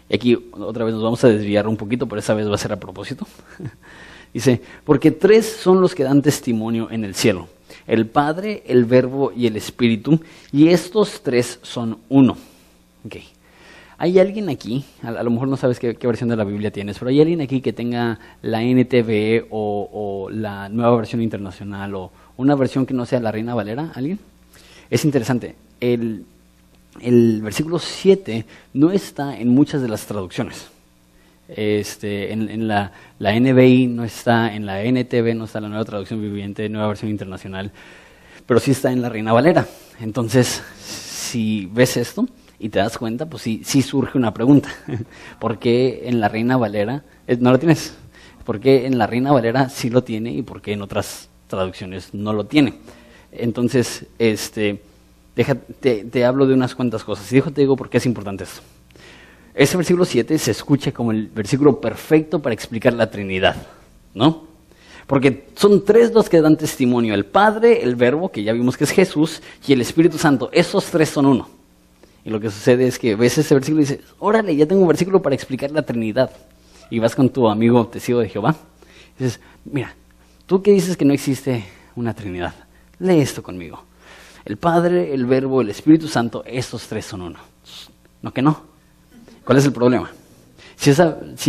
y 0.09 0.15
aquí 0.15 0.37
otra 0.51 0.85
vez 0.85 0.93
nos 0.93 1.03
vamos 1.03 1.23
a 1.23 1.29
desviar 1.29 1.67
un 1.67 1.77
poquito, 1.77 2.07
pero 2.07 2.19
esa 2.19 2.33
vez 2.33 2.49
va 2.49 2.55
a 2.55 2.59
ser 2.59 2.73
a 2.73 2.79
propósito. 2.79 3.27
dice, 4.33 4.61
porque 4.83 5.11
tres 5.11 5.45
son 5.45 5.81
los 5.81 5.95
que 5.95 6.03
dan 6.03 6.21
testimonio 6.21 6.89
en 6.91 7.03
el 7.03 7.15
cielo, 7.15 7.47
el 7.87 8.05
Padre, 8.07 8.63
el 8.67 8.85
Verbo 8.85 9.31
y 9.35 9.47
el 9.47 9.55
Espíritu, 9.55 10.19
y 10.51 10.69
estos 10.69 11.21
tres 11.21 11.59
son 11.61 11.97
uno. 12.09 12.37
Okay. 13.05 13.25
¿Hay 13.97 14.19
alguien 14.19 14.49
aquí, 14.49 14.83
a, 15.03 15.23
lo 15.23 15.31
mejor 15.31 15.47
no 15.47 15.55
sabes 15.55 15.79
qué, 15.79 15.93
versión 15.93 16.29
de 16.29 16.35
la 16.35 16.43
Biblia 16.43 16.69
tienes, 16.69 16.99
pero 16.99 17.09
hay 17.09 17.21
alguien 17.21 17.39
aquí 17.39 17.61
que 17.61 17.71
tenga 17.71 18.19
la 18.41 18.61
NTV 18.61 19.47
o, 19.49 20.27
la 20.31 20.67
nueva 20.67 20.97
versión 20.97 21.21
internacional 21.21 21.95
o 21.95 22.11
una 22.35 22.55
versión 22.55 22.85
que 22.85 22.93
no 22.93 23.05
sea 23.05 23.21
la 23.21 23.31
Reina 23.31 23.55
Valera? 23.55 23.91
¿Alguien? 23.95 24.19
Es 24.89 25.05
interesante. 25.05 25.55
El, 25.79 26.25
versículo 27.41 27.79
7 27.79 28.45
no 28.73 28.91
está 28.91 29.37
en 29.37 29.49
muchas 29.49 29.81
de 29.81 29.87
las 29.87 30.05
traducciones. 30.05 30.67
Este, 31.47 32.33
en, 32.33 32.67
la, 32.67 32.91
la, 33.19 33.39
NBI 33.39 33.87
no 33.87 34.03
está, 34.03 34.55
en 34.55 34.65
la 34.65 34.83
NTV 34.83 35.35
no 35.35 35.45
está 35.45 35.61
la 35.61 35.69
nueva 35.69 35.85
traducción 35.85 36.19
viviente, 36.19 36.67
nueva 36.69 36.87
versión 36.87 37.11
internacional, 37.11 37.71
pero 38.47 38.59
sí 38.59 38.71
está 38.71 38.91
en 38.91 39.01
la 39.01 39.09
Reina 39.09 39.31
Valera. 39.31 39.67
Entonces, 39.99 40.63
si 40.79 41.69
ves 41.71 41.97
esto, 41.97 42.27
y 42.59 42.69
te 42.69 42.79
das 42.79 42.97
cuenta, 42.97 43.25
pues 43.25 43.43
sí, 43.43 43.61
sí 43.63 43.81
surge 43.81 44.17
una 44.17 44.33
pregunta. 44.33 44.69
¿Por 45.39 45.59
qué 45.59 46.03
en 46.05 46.19
la 46.19 46.29
Reina 46.29 46.57
Valera 46.57 47.03
eh, 47.27 47.37
no 47.39 47.51
lo 47.51 47.59
tienes? 47.59 47.93
¿Por 48.43 48.59
qué 48.59 48.85
en 48.85 48.97
la 48.97 49.07
Reina 49.07 49.31
Valera 49.31 49.69
sí 49.69 49.89
lo 49.89 50.03
tiene 50.03 50.31
y 50.31 50.41
por 50.41 50.61
qué 50.61 50.73
en 50.73 50.81
otras 50.81 51.29
traducciones 51.47 52.13
no 52.13 52.33
lo 52.33 52.45
tiene? 52.45 52.75
Entonces, 53.31 54.05
este, 54.17 54.81
te, 55.35 56.25
hablo 56.25 56.47
de 56.47 56.53
unas 56.53 56.75
cuantas 56.75 57.03
cosas. 57.03 57.31
Y 57.31 57.41
te 57.41 57.61
digo 57.61 57.75
por 57.75 57.89
qué 57.89 57.97
es 57.97 58.05
importante 58.05 58.45
esto. 58.45 58.61
Ese 59.53 59.77
versículo 59.77 60.05
7 60.05 60.37
se 60.37 60.51
escucha 60.51 60.91
como 60.91 61.11
el 61.11 61.27
versículo 61.27 61.79
perfecto 61.79 62.41
para 62.41 62.53
explicar 62.53 62.93
la 62.93 63.09
Trinidad, 63.09 63.55
¿no? 64.13 64.47
Porque 65.07 65.47
son 65.55 65.85
tres 65.85 66.11
los 66.13 66.29
que 66.29 66.41
dan 66.41 66.57
testimonio, 66.57 67.13
el 67.13 67.25
Padre, 67.25 67.83
el 67.83 67.95
Verbo, 67.95 68.29
que 68.29 68.43
ya 68.43 68.53
vimos 68.53 68.75
que 68.75 68.85
es 68.85 68.91
Jesús, 68.91 69.41
y 69.65 69.73
el 69.73 69.81
Espíritu 69.81 70.17
Santo. 70.17 70.49
Esos 70.51 70.85
tres 70.85 71.09
son 71.09 71.27
uno. 71.27 71.47
Y 72.25 72.31
lo 72.31 72.39
que 72.39 72.49
sucede 72.49 72.87
es 72.87 72.97
que 72.97 73.15
ves 73.15 73.37
ese 73.37 73.53
versículo 73.53 73.83
y 73.83 73.85
dices, 73.85 73.99
órale, 74.19 74.55
ya 74.55 74.65
tengo 74.65 74.81
un 74.81 74.87
versículo 74.87 75.21
para 75.21 75.35
explicar 75.35 75.71
la 75.71 75.83
Trinidad. 75.83 76.31
Y 76.89 76.99
vas 76.99 77.15
con 77.15 77.29
tu 77.29 77.47
amigo 77.47 77.87
testigo 77.87 78.19
de 78.19 78.29
Jehová. 78.29 78.55
Y 79.19 79.23
dices, 79.23 79.39
mira, 79.63 79.93
tú 80.47 80.61
que 80.61 80.71
dices 80.71 80.97
que 80.97 81.05
no 81.05 81.13
existe 81.13 81.65
una 81.95 82.13
Trinidad, 82.13 82.55
lee 82.99 83.21
esto 83.21 83.43
conmigo. 83.43 83.83
El 84.45 84.57
Padre, 84.57 85.13
el 85.13 85.25
Verbo, 85.25 85.61
el 85.61 85.69
Espíritu 85.69 86.07
Santo, 86.07 86.43
estos 86.45 86.87
tres 86.87 87.05
son 87.05 87.23
uno. 87.23 87.39
No 88.21 88.31
que 88.31 88.43
no. 88.43 88.61
¿Cuál 89.43 89.57
es 89.57 89.65
el 89.65 89.73
problema? 89.73 90.11
Si, 90.75 90.91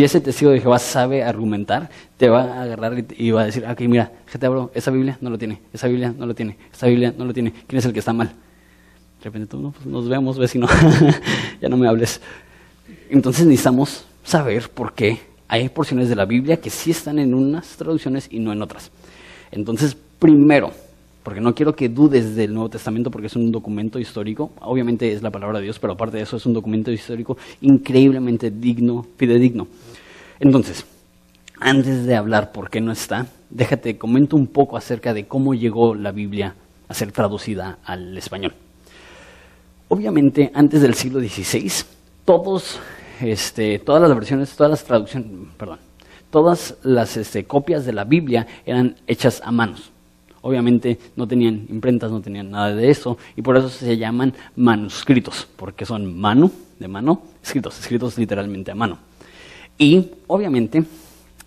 ese 0.04 0.20
testigo 0.20 0.50
de 0.50 0.60
Jehová 0.60 0.78
sabe 0.78 1.22
argumentar, 1.22 1.90
te 2.16 2.28
va 2.28 2.42
a 2.42 2.62
agarrar 2.62 3.04
y, 3.16 3.30
va 3.32 3.42
a 3.42 3.46
decir, 3.46 3.66
ok, 3.66 3.80
mira, 3.82 4.12
gente, 4.26 4.48
bro, 4.48 4.70
esa 4.74 4.90
Biblia 4.90 5.18
no 5.20 5.30
lo 5.30 5.36
tiene, 5.36 5.60
esa 5.72 5.88
Biblia 5.88 6.14
no 6.16 6.26
lo 6.26 6.34
tiene, 6.34 6.56
esa 6.72 6.86
Biblia 6.86 7.12
no 7.16 7.24
lo 7.24 7.34
tiene. 7.34 7.52
¿Quién 7.66 7.78
es 7.78 7.84
el 7.84 7.92
que 7.92 7.98
está 7.98 8.12
mal? 8.12 8.28
De 8.28 9.24
repente 9.24 9.48
tú, 9.48 9.60
no, 9.60 9.72
pues 9.72 9.84
nos 9.84 10.08
vemos, 10.08 10.38
vecino, 10.38 10.68
ya 11.60 11.68
no 11.68 11.76
me 11.76 11.88
hables. 11.88 12.20
Entonces 13.10 13.46
necesitamos 13.46 14.04
saber 14.22 14.70
por 14.70 14.94
qué 14.94 15.20
hay 15.48 15.68
porciones 15.68 16.08
de 16.08 16.16
la 16.16 16.24
Biblia 16.24 16.58
que 16.58 16.70
sí 16.70 16.92
están 16.92 17.18
en 17.18 17.34
unas 17.34 17.76
traducciones 17.76 18.28
y 18.30 18.38
no 18.38 18.52
en 18.52 18.62
otras. 18.62 18.90
Entonces, 19.50 19.96
primero, 20.18 20.72
porque 21.26 21.40
no 21.40 21.56
quiero 21.56 21.74
que 21.74 21.88
dudes 21.88 22.36
del 22.36 22.54
Nuevo 22.54 22.70
Testamento 22.70 23.10
porque 23.10 23.26
es 23.26 23.34
un 23.34 23.50
documento 23.50 23.98
histórico, 23.98 24.52
obviamente 24.60 25.12
es 25.12 25.22
la 25.22 25.32
palabra 25.32 25.58
de 25.58 25.64
Dios, 25.64 25.80
pero 25.80 25.94
aparte 25.94 26.18
de 26.18 26.22
eso 26.22 26.36
es 26.36 26.46
un 26.46 26.52
documento 26.52 26.92
histórico 26.92 27.36
increíblemente 27.62 28.52
digno, 28.52 29.04
fidedigno. 29.16 29.66
Entonces, 30.38 30.86
antes 31.58 32.06
de 32.06 32.14
hablar 32.14 32.52
por 32.52 32.70
qué 32.70 32.80
no 32.80 32.92
está, 32.92 33.26
déjate, 33.50 33.98
comento 33.98 34.36
un 34.36 34.46
poco 34.46 34.76
acerca 34.76 35.12
de 35.14 35.26
cómo 35.26 35.52
llegó 35.52 35.96
la 35.96 36.12
Biblia 36.12 36.54
a 36.86 36.94
ser 36.94 37.10
traducida 37.10 37.80
al 37.84 38.16
español. 38.16 38.54
Obviamente, 39.88 40.52
antes 40.54 40.80
del 40.80 40.94
siglo 40.94 41.18
XVI, 41.18 41.72
todos, 42.24 42.78
este, 43.20 43.80
todas 43.80 44.00
las 44.00 44.14
versiones, 44.14 44.54
todas 44.54 44.70
las 44.70 44.84
traducciones, 44.84 45.28
perdón, 45.58 45.80
todas 46.30 46.76
las 46.84 47.16
este, 47.16 47.46
copias 47.46 47.84
de 47.84 47.94
la 47.94 48.04
Biblia 48.04 48.46
eran 48.64 48.94
hechas 49.08 49.42
a 49.44 49.50
manos. 49.50 49.90
Obviamente 50.46 50.96
no 51.16 51.26
tenían 51.26 51.66
imprentas, 51.68 52.12
no 52.12 52.20
tenían 52.20 52.52
nada 52.52 52.72
de 52.72 52.88
eso, 52.88 53.18
y 53.34 53.42
por 53.42 53.56
eso 53.56 53.68
se 53.68 53.96
llaman 53.96 54.32
manuscritos, 54.54 55.48
porque 55.56 55.84
son 55.84 56.16
mano, 56.16 56.52
de 56.78 56.86
mano, 56.86 57.20
escritos, 57.42 57.80
escritos 57.80 58.16
literalmente 58.16 58.70
a 58.70 58.76
mano. 58.76 58.96
Y 59.76 60.08
obviamente 60.28 60.84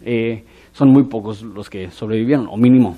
eh, 0.03 0.44
son 0.74 0.89
muy 0.89 1.03
pocos 1.03 1.41
los 1.44 1.70
que 1.70 1.89
sobrevivieron, 1.91 2.48
o 2.50 2.58
mínimo 2.58 2.98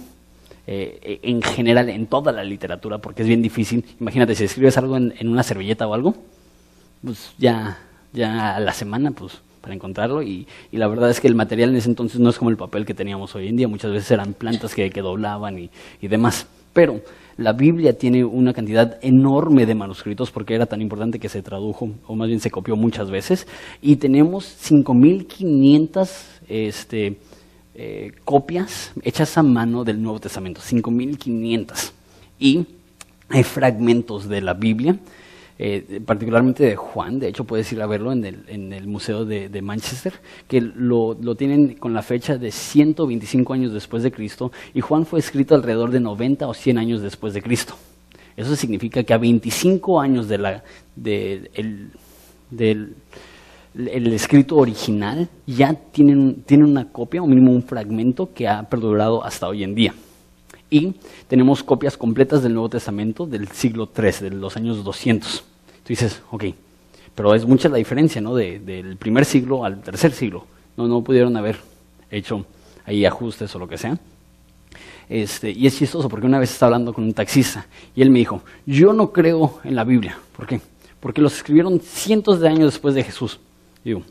eh, 0.66 1.20
en 1.22 1.40
general 1.44 1.88
en 1.90 2.08
toda 2.08 2.32
la 2.32 2.44
literatura, 2.44 2.98
porque 2.98 3.22
es 3.22 3.28
bien 3.28 3.44
difícil. 3.44 3.86
Imagínate, 4.00 4.34
si 4.34 4.46
escribes 4.46 4.76
algo 4.80 4.98
en, 4.98 5.28
una 5.28 5.44
servilleta 5.44 5.88
o 5.88 5.94
algo, 5.94 6.16
pues 7.06 7.36
ya, 7.38 7.78
ya 8.12 8.56
a 8.56 8.60
la 8.60 8.74
semana, 8.74 9.12
pues 9.12 9.40
para 9.62 9.74
encontrarlo. 9.74 10.22
Y, 10.24 10.48
la 10.72 10.88
verdad 10.88 11.10
es 11.10 11.20
que 11.20 11.28
el 11.28 11.36
material 11.36 11.70
en 11.70 11.78
ese 11.78 11.90
entonces 11.90 12.20
no 12.20 12.30
es 12.30 12.38
como 12.38 12.50
el 12.50 12.58
papel 12.58 12.86
que 12.86 12.94
teníamos 12.94 13.36
hoy 13.36 13.48
en 13.48 13.56
día. 13.56 13.68
Muchas 13.68 13.92
veces 13.92 14.12
eran 14.12 14.34
plantas 14.34 14.76
que, 14.76 14.90
que 14.90 15.02
doblaban 15.02 15.58
y, 15.60 15.70
y 16.02 16.08
demás. 16.08 16.48
Pero 16.74 17.02
la 17.38 17.54
Biblia 17.54 17.98
tiene 17.98 18.24
una 18.24 18.54
cantidad 18.54 18.98
enorme 19.02 19.66
de 19.66 19.76
manuscritos 19.76 20.32
porque 20.32 20.56
era 20.56 20.66
tan 20.66 20.82
importante 20.82 21.20
que 21.20 21.30
se 21.30 21.42
tradujo, 21.42 21.90
o 22.08 22.16
más 22.16 22.28
bien 22.28 22.40
se 22.40 22.52
copió 22.52 22.76
muchas 22.76 23.10
veces. 23.10 23.48
Y 23.82 23.96
tenemos 23.96 24.46
5.500 24.70 26.10
este, 26.48 27.18
eh, 27.74 28.12
copias 28.26 28.92
hechas 29.04 29.38
a 29.38 29.44
mano 29.44 29.84
del 29.84 30.02
Nuevo 30.02 30.20
Testamento, 30.20 30.62
5.500. 30.62 31.92
Y 32.40 32.66
hay 33.30 33.44
fragmentos 33.44 34.28
de 34.28 34.42
la 34.42 34.54
Biblia, 34.54 34.98
eh, 35.64 36.02
particularmente 36.04 36.64
de 36.64 36.76
Juan, 36.76 37.20
de 37.20 37.28
hecho 37.28 37.44
puedes 37.44 37.72
ir 37.72 37.84
a 37.84 37.86
verlo 37.86 38.12
en 38.12 38.26
el, 38.26 38.88
Museo 38.88 39.26
de, 39.26 39.62
Manchester, 39.62 40.12
que 40.48 40.60
lo, 40.60 41.16
tienen 41.36 41.76
con 41.76 41.94
la 41.94 42.02
fecha 42.02 42.40
de 42.40 42.50
125 42.50 43.54
años 43.54 43.72
después 43.72 44.02
de 44.02 44.12
Cristo, 44.12 44.52
y 44.74 44.82
Juan 44.82 45.06
fue 45.06 45.20
escrito 45.20 45.54
alrededor 45.54 45.92
de 45.92 46.00
90 46.00 46.48
o 46.48 46.56
100 46.56 46.80
años 46.80 47.04
después 47.04 47.36
de 47.36 47.44
Cristo. 47.44 47.76
Eso 48.36 48.56
significa 48.56 49.04
que 49.04 49.14
a 49.14 49.20
25 49.20 50.02
años 50.02 50.28
del 50.28 50.62
el 53.76 54.14
escrito 54.14 54.58
original 54.58 55.30
ya 55.46 55.76
tienen, 55.76 56.44
una 56.64 56.92
copia, 56.92 57.22
o 57.22 57.28
mínimo 57.28 57.52
un 57.52 57.62
fragmento 57.62 58.34
que 58.34 58.48
ha 58.48 58.64
perdurado 58.64 59.24
hasta 59.24 59.48
hoy 59.48 59.64
en 59.64 59.76
día. 59.76 59.94
Y 60.72 60.96
tenemos 61.28 61.64
copias 61.64 61.98
completas 61.98 62.42
del 62.42 62.56
Nuevo 62.56 62.70
Testamento 62.70 63.28
del 63.28 63.48
siglo 63.50 63.88
III, 63.96 64.30
de 64.30 64.30
los 64.32 64.58
años 64.58 64.84
200. 64.84 65.51
Dices, 65.92 66.22
ok, 66.32 66.46
pero 67.14 67.36
es 67.36 67.46
mucha 67.46 67.68
la 67.68 67.76
diferencia, 67.76 68.22
¿no? 68.22 68.34
del 68.34 68.96
primer 68.96 69.26
siglo 69.26 69.66
al 69.66 69.82
tercer 69.82 70.14
siglo. 70.14 70.46
No, 70.78 70.88
no 70.88 71.04
pudieron 71.04 71.36
haber 71.36 71.58
hecho 72.10 72.46
ahí 72.86 73.04
ajustes 73.04 73.54
o 73.54 73.60
lo 73.60 73.68
que 73.68 73.78
sea. 73.78 74.00
Este, 75.10 75.52
y 75.52 75.68
es 75.68 75.78
chistoso 75.78 76.08
porque 76.08 76.26
una 76.26 76.40
vez 76.40 76.50
estaba 76.50 76.68
hablando 76.68 76.94
con 76.94 77.04
un 77.04 77.14
taxista 77.14 77.68
y 77.94 78.02
él 78.02 78.10
me 78.10 78.20
dijo, 78.20 78.42
yo 78.66 78.94
no 78.94 79.12
creo 79.12 79.60
en 79.66 79.76
la 79.76 79.84
Biblia. 79.84 80.18
¿Por 80.34 80.48
qué? 80.48 80.62
Porque 81.02 81.20
los 81.20 81.36
escribieron 81.36 81.82
cientos 81.82 82.40
de 82.40 82.48
años 82.48 82.72
después 82.72 82.96
de 82.96 83.04
Jesús. 83.04 83.42
Digo, 83.84 84.02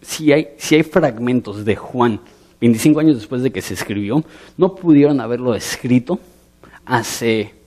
si 0.00 0.32
hay, 0.32 0.50
si 0.56 0.76
hay 0.76 0.84
fragmentos 0.84 1.64
de 1.64 1.74
Juan 1.74 2.20
25 2.60 3.00
años 3.00 3.16
después 3.16 3.42
de 3.42 3.50
que 3.50 3.60
se 3.60 3.74
escribió, 3.74 4.22
no 4.56 4.76
pudieron 4.76 5.20
haberlo 5.20 5.56
escrito 5.56 6.20
hace 6.86 7.57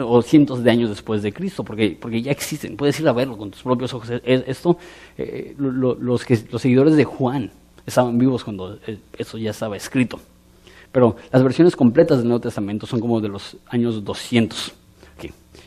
o 0.00 0.22
cientos 0.22 0.62
de 0.62 0.70
años 0.70 0.88
después 0.90 1.22
de 1.22 1.32
Cristo, 1.32 1.64
porque, 1.64 1.96
porque 2.00 2.22
ya 2.22 2.30
existen, 2.30 2.76
puedes 2.76 2.98
ir 3.00 3.08
a 3.08 3.12
verlo 3.12 3.36
con 3.36 3.50
tus 3.50 3.62
propios 3.62 3.92
ojos. 3.94 4.10
Esto, 4.24 4.78
eh, 5.18 5.54
los, 5.58 6.24
que, 6.24 6.38
los 6.50 6.62
seguidores 6.62 6.96
de 6.96 7.04
Juan 7.04 7.50
estaban 7.86 8.18
vivos 8.18 8.44
cuando 8.44 8.78
eh, 8.86 8.98
eso 9.18 9.36
ya 9.38 9.50
estaba 9.50 9.76
escrito. 9.76 10.18
Pero 10.90 11.16
las 11.32 11.42
versiones 11.42 11.74
completas 11.76 12.18
del 12.18 12.28
Nuevo 12.28 12.40
Testamento 12.40 12.86
son 12.86 13.00
como 13.00 13.20
de 13.20 13.28
los 13.28 13.56
años 13.68 14.04
200. 14.04 14.74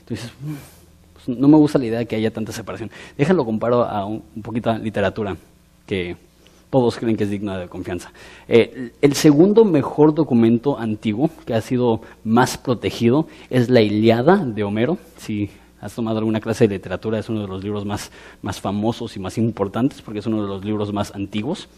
Entonces, 0.09 0.31
pues, 1.13 1.37
no 1.37 1.49
me 1.49 1.57
gusta 1.57 1.77
la 1.77 1.85
idea 1.85 1.99
de 1.99 2.05
que 2.05 2.15
haya 2.15 2.31
tanta 2.31 2.53
separación. 2.53 2.89
Déjalo 3.17 3.43
comparo 3.43 3.83
a 3.83 4.05
un, 4.05 4.23
un 4.33 4.41
poquito 4.41 4.69
a 4.69 4.77
literatura, 4.77 5.35
que 5.85 6.15
todos 6.69 6.97
creen 6.97 7.15
que 7.15 7.23
es 7.23 7.29
digna 7.29 7.57
de 7.57 7.67
confianza. 7.67 8.11
Eh, 8.47 8.91
el 9.01 9.13
segundo 9.13 9.63
mejor 9.65 10.13
documento 10.13 10.77
antiguo 10.77 11.29
que 11.45 11.53
ha 11.53 11.61
sido 11.61 12.01
más 12.23 12.57
protegido 12.57 13.27
es 13.49 13.69
la 13.69 13.81
Iliada 13.81 14.37
de 14.37 14.63
Homero. 14.63 14.97
Si 15.17 15.49
has 15.79 15.93
tomado 15.93 16.17
alguna 16.17 16.41
clase 16.41 16.67
de 16.67 16.75
literatura, 16.75 17.19
es 17.19 17.29
uno 17.29 17.41
de 17.41 17.47
los 17.47 17.63
libros 17.63 17.85
más, 17.85 18.11
más 18.41 18.59
famosos 18.59 19.15
y 19.15 19.19
más 19.19 19.37
importantes 19.37 20.01
porque 20.01 20.19
es 20.19 20.25
uno 20.25 20.41
de 20.41 20.47
los 20.47 20.65
libros 20.65 20.91
más 20.91 21.13
antiguos. 21.15 21.69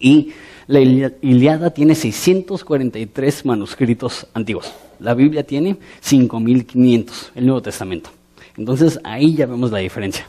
Y 0.00 0.32
la 0.66 0.80
Iliada 0.80 1.70
tiene 1.70 1.94
643 1.94 3.44
manuscritos 3.44 4.26
antiguos. 4.34 4.72
La 5.00 5.14
Biblia 5.14 5.44
tiene 5.44 5.76
5500, 6.00 7.32
el 7.34 7.46
Nuevo 7.46 7.62
Testamento. 7.62 8.10
Entonces 8.56 9.00
ahí 9.04 9.34
ya 9.34 9.46
vemos 9.46 9.70
la 9.70 9.78
diferencia 9.78 10.28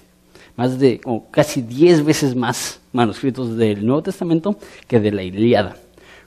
más 0.60 0.78
de 0.78 1.00
casi 1.32 1.62
10 1.62 2.04
veces 2.04 2.36
más 2.36 2.82
manuscritos 2.92 3.56
del 3.56 3.86
Nuevo 3.86 4.02
Testamento 4.02 4.58
que 4.90 5.00
de 5.00 5.14
la 5.14 5.24
Iliada. 5.24 5.78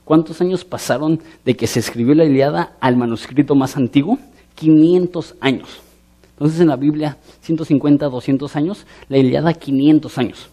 ¿Cuántos 0.07 0.41
años 0.41 0.65
pasaron 0.65 1.21
de 1.45 1.55
que 1.55 1.67
se 1.67 1.81
escribió 1.81 2.15
la 2.15 2.25
Iliada 2.25 2.73
al 2.81 2.97
manuscrito 2.97 3.55
más 3.55 3.77
antiguo? 3.77 4.19
500 4.55 5.35
años. 5.39 5.83
Entonces 6.31 6.61
en 6.61 6.69
la 6.69 6.77
Biblia 6.77 7.19
150, 7.43 8.09
200 8.09 8.57
años, 8.57 8.87
la 9.11 9.19
Iliada 9.19 9.53
500 9.53 10.17
años. 10.17 10.49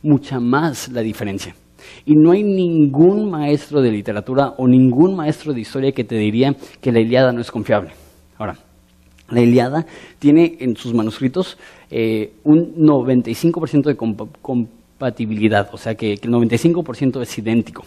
Mucha 0.00 0.38
más 0.38 0.88
la 0.90 1.00
diferencia. 1.00 1.56
Y 2.06 2.14
no 2.14 2.30
hay 2.30 2.44
ningún 2.44 3.28
maestro 3.28 3.82
de 3.82 3.90
literatura 3.90 4.54
o 4.58 4.68
ningún 4.68 5.16
maestro 5.16 5.52
de 5.52 5.60
historia 5.60 5.90
que 5.90 6.04
te 6.04 6.14
diría 6.14 6.54
que 6.80 6.92
la 6.92 7.00
Iliada 7.00 7.32
no 7.32 7.40
es 7.40 7.50
confiable. 7.50 8.03
La 9.30 9.40
Iliada 9.40 9.86
tiene 10.18 10.56
en 10.60 10.76
sus 10.76 10.92
manuscritos 10.92 11.56
eh, 11.90 12.32
un 12.44 12.74
95% 12.76 13.84
de 13.84 13.96
compatibilidad, 14.42 15.70
o 15.72 15.78
sea 15.78 15.94
que, 15.94 16.12
el 16.12 16.30
95% 16.30 17.22
es 17.22 17.38
idéntico. 17.38 17.84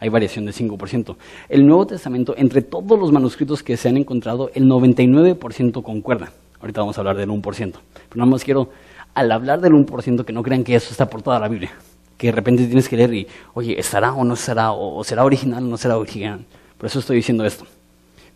Hay 0.00 0.08
variación 0.10 0.44
de 0.44 0.52
5%. 0.52 1.16
El 1.48 1.66
Nuevo 1.66 1.86
Testamento, 1.86 2.34
entre 2.36 2.60
todos 2.60 2.98
los 2.98 3.12
manuscritos 3.12 3.62
que 3.62 3.76
se 3.76 3.88
han 3.88 3.96
encontrado, 3.96 4.50
el 4.54 4.64
99% 4.64 5.82
concuerda. 5.82 6.32
Ahorita 6.60 6.80
vamos 6.80 6.98
a 6.98 7.00
hablar 7.00 7.16
del 7.16 7.30
1%. 7.30 7.42
Pero 7.42 7.80
nada 8.16 8.30
más 8.30 8.44
quiero, 8.44 8.68
al 9.14 9.32
hablar 9.32 9.60
del 9.60 9.72
1%, 9.72 10.24
que 10.24 10.32
no 10.32 10.42
crean 10.42 10.64
que 10.64 10.74
eso 10.74 10.90
está 10.90 11.08
por 11.08 11.22
toda 11.22 11.38
la 11.38 11.48
Biblia. 11.48 11.72
Que 12.18 12.26
de 12.26 12.32
repente 12.32 12.66
tienes 12.66 12.88
que 12.88 12.96
leer 12.96 13.14
y, 13.14 13.26
oye, 13.54 13.78
¿estará 13.78 14.12
o 14.12 14.24
no 14.24 14.34
estará? 14.34 14.72
¿O 14.72 15.02
será 15.04 15.24
original 15.24 15.64
o 15.64 15.68
no 15.68 15.76
será 15.76 15.96
original? 15.96 16.44
Por 16.76 16.86
eso 16.86 16.98
estoy 16.98 17.16
diciendo 17.16 17.44
esto. 17.46 17.64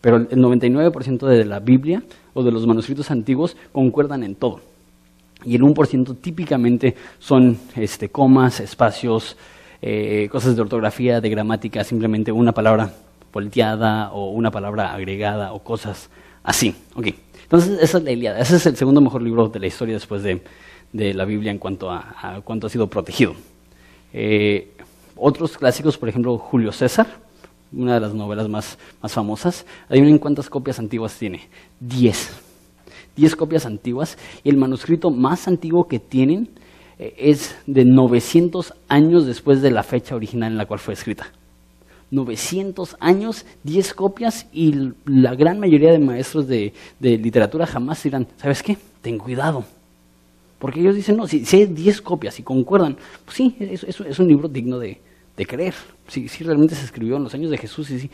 Pero 0.01 0.17
el 0.17 0.29
99% 0.29 1.27
de 1.27 1.45
la 1.45 1.59
Biblia 1.59 2.03
o 2.33 2.43
de 2.43 2.51
los 2.51 2.65
manuscritos 2.65 3.11
antiguos 3.11 3.57
concuerdan 3.71 4.23
en 4.23 4.35
todo. 4.35 4.61
Y 5.45 5.55
el 5.55 5.61
1% 5.61 6.17
típicamente 6.19 6.95
son 7.19 7.57
este, 7.75 8.09
comas, 8.09 8.59
espacios, 8.59 9.37
eh, 9.81 10.27
cosas 10.31 10.55
de 10.55 10.61
ortografía, 10.61 11.21
de 11.21 11.29
gramática, 11.29 11.83
simplemente 11.83 12.31
una 12.31 12.51
palabra 12.51 12.93
volteada 13.31 14.11
o 14.11 14.31
una 14.31 14.51
palabra 14.51 14.93
agregada 14.93 15.53
o 15.53 15.59
cosas 15.59 16.09
así. 16.43 16.75
Okay. 16.95 17.15
Entonces, 17.43 17.79
esa 17.81 17.97
es 17.97 18.03
la 18.03 18.11
Iliada. 18.11 18.39
Ese 18.39 18.57
es 18.57 18.65
el 18.65 18.75
segundo 18.75 19.01
mejor 19.01 19.21
libro 19.21 19.47
de 19.47 19.59
la 19.59 19.67
historia 19.67 19.95
después 19.95 20.23
de, 20.23 20.41
la 20.91 21.25
Biblia 21.25 21.51
en 21.51 21.57
cuanto 21.57 21.89
a, 21.89 22.41
cuánto 22.43 22.67
ha 22.67 22.69
sido 22.69 22.87
protegido. 22.87 23.33
Eh, 24.13 24.73
otros 25.15 25.57
clásicos, 25.57 25.97
por 25.97 26.09
ejemplo, 26.09 26.37
Julio 26.37 26.71
César, 26.71 27.07
una 27.71 27.95
de 27.95 27.99
las 27.99 28.13
novelas 28.13 28.49
más, 28.49 28.77
más 29.01 29.11
famosas. 29.11 29.65
Adivinen 29.89 30.17
cuántas 30.17 30.49
copias 30.49 30.79
antiguas 30.79 31.17
tiene. 31.17 31.47
Diez. 31.79 32.31
Diez 33.15 33.35
copias 33.35 33.65
antiguas. 33.65 34.17
Y 34.43 34.49
el 34.49 34.57
manuscrito 34.57 35.11
más 35.11 35.47
antiguo 35.47 35.87
que 35.87 35.99
tienen 35.99 36.49
eh, 36.97 37.13
es 37.17 37.55
de 37.65 37.85
900 37.85 38.73
años 38.87 39.25
después 39.25 39.61
de 39.61 39.71
la 39.71 39.83
fecha 39.83 40.15
original 40.15 40.51
en 40.51 40.57
la 40.57 40.65
cual 40.65 40.79
fue 40.79 40.93
escrita. 40.93 41.31
900 42.11 42.97
años, 42.99 43.45
10 43.63 43.93
copias 43.93 44.47
y 44.51 44.93
la 45.05 45.35
gran 45.35 45.59
mayoría 45.59 45.91
de 45.91 45.99
maestros 45.99 46.47
de, 46.47 46.73
literatura 46.99 47.67
jamás 47.67 48.01
dirán, 48.01 48.27
¿sabes 48.37 48.63
qué? 48.63 48.77
Ten 49.01 49.19
cuidado. 49.19 49.63
Porque 50.57 50.79
ellos 50.79 50.95
dicen, 50.95 51.17
no, 51.17 51.27
si, 51.27 51.45
hay 51.55 51.67
10 51.67 52.01
copias 52.01 52.39
y 52.39 52.43
concuerdan, 52.43 52.97
pues 53.25 53.37
sí, 53.37 53.55
es 53.59 54.19
un 54.19 54.27
libro 54.27 54.47
digno 54.47 54.79
de, 54.79 54.99
de 55.39 55.45
creer, 55.45 55.73
si, 56.09 56.27
realmente 56.43 56.75
se 56.75 56.83
escribió 56.83 57.15
en 57.15 57.23
los 57.23 57.33
años 57.33 57.49
de 57.49 57.57
Jesús 57.57 57.89
y 57.91 58.11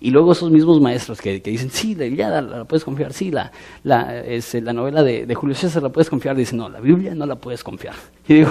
Y 0.00 0.10
luego 0.10 0.32
esos 0.32 0.50
mismos 0.50 0.80
maestros 0.80 1.20
que, 1.20 1.38
dicen, 1.38 1.70
sí, 1.70 1.94
la 1.94 2.06
Iliada 2.06 2.40
la, 2.40 2.64
puedes 2.64 2.82
confiar, 2.82 3.12
sí, 3.12 3.30
la, 3.30 3.52
la, 3.84 4.24
la 4.62 4.72
novela 4.72 5.02
de, 5.02 5.34
Julio 5.34 5.54
César 5.54 5.82
la 5.82 5.90
puedes 5.90 6.08
confiar, 6.08 6.34
dicen, 6.34 6.56
no, 6.56 6.70
la 6.70 6.80
Biblia 6.80 7.14
no 7.14 7.26
la 7.26 7.36
puedes 7.36 7.62
confiar. 7.62 7.94
Y 8.28 8.34
digo, 8.36 8.50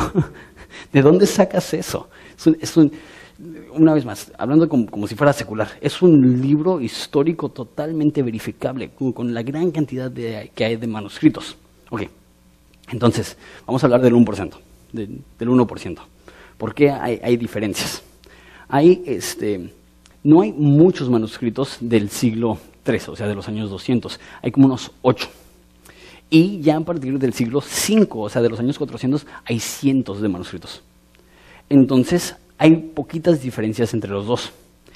¿de 0.94 1.02
dónde 1.02 1.26
sacas 1.26 1.74
eso? 1.74 2.08
Es 2.62 2.78
un, 2.78 2.92
una 3.74 3.96
vez 3.96 4.06
más, 4.06 4.32
hablando 4.38 4.70
como, 4.70 5.08
si 5.08 5.16
fuera 5.16 5.34
secular, 5.34 5.70
es 5.82 6.00
un 6.04 6.40
libro 6.40 6.80
histórico 6.82 7.50
totalmente 7.50 8.22
verificable, 8.22 8.92
con, 8.92 9.34
la 9.34 9.42
gran 9.42 9.72
cantidad 9.72 10.12
de, 10.12 10.52
que 10.54 10.64
hay 10.64 10.76
de 10.76 10.86
manuscritos. 10.86 11.58
Ok, 11.90 12.04
entonces, 12.92 13.36
vamos 13.66 13.84
a 13.84 13.88
hablar 13.88 14.02
del 14.02 14.14
1%, 14.14 14.54
del 14.94 15.24
1%. 15.40 16.15
¿Por 16.58 16.74
qué 16.74 16.92
hay, 16.92 17.38
diferencias? 17.38 18.02
Hay, 18.68 19.04
este, 19.06 19.70
no 20.24 20.42
hay 20.42 20.52
muchos 20.54 21.10
manuscritos 21.10 21.78
del 21.82 22.10
siglo 22.10 22.58
III, 22.88 23.00
o 23.08 23.16
sea, 23.16 23.28
de 23.28 23.36
los 23.36 23.48
años 23.48 23.70
200. 23.70 24.20
Hay 24.42 24.52
como 24.52 24.68
unos 24.68 24.92
ocho. 25.02 25.28
Y 26.30 26.62
ya 26.62 26.78
a 26.78 26.82
partir 26.82 27.20
del 27.20 27.34
siglo 27.34 27.60
V, 27.60 28.08
o 28.12 28.30
sea, 28.30 28.42
de 28.42 28.50
los 28.50 28.60
años 28.60 28.78
400, 28.78 29.28
hay 29.46 29.60
cientos 29.60 30.22
de 30.22 30.30
manuscritos. 30.30 30.82
Entonces, 31.70 32.36
hay 32.58 32.76
poquitas 32.76 33.42
diferencias 33.42 33.94
entre 33.94 34.12
los 34.12 34.26
dos. 34.26 34.52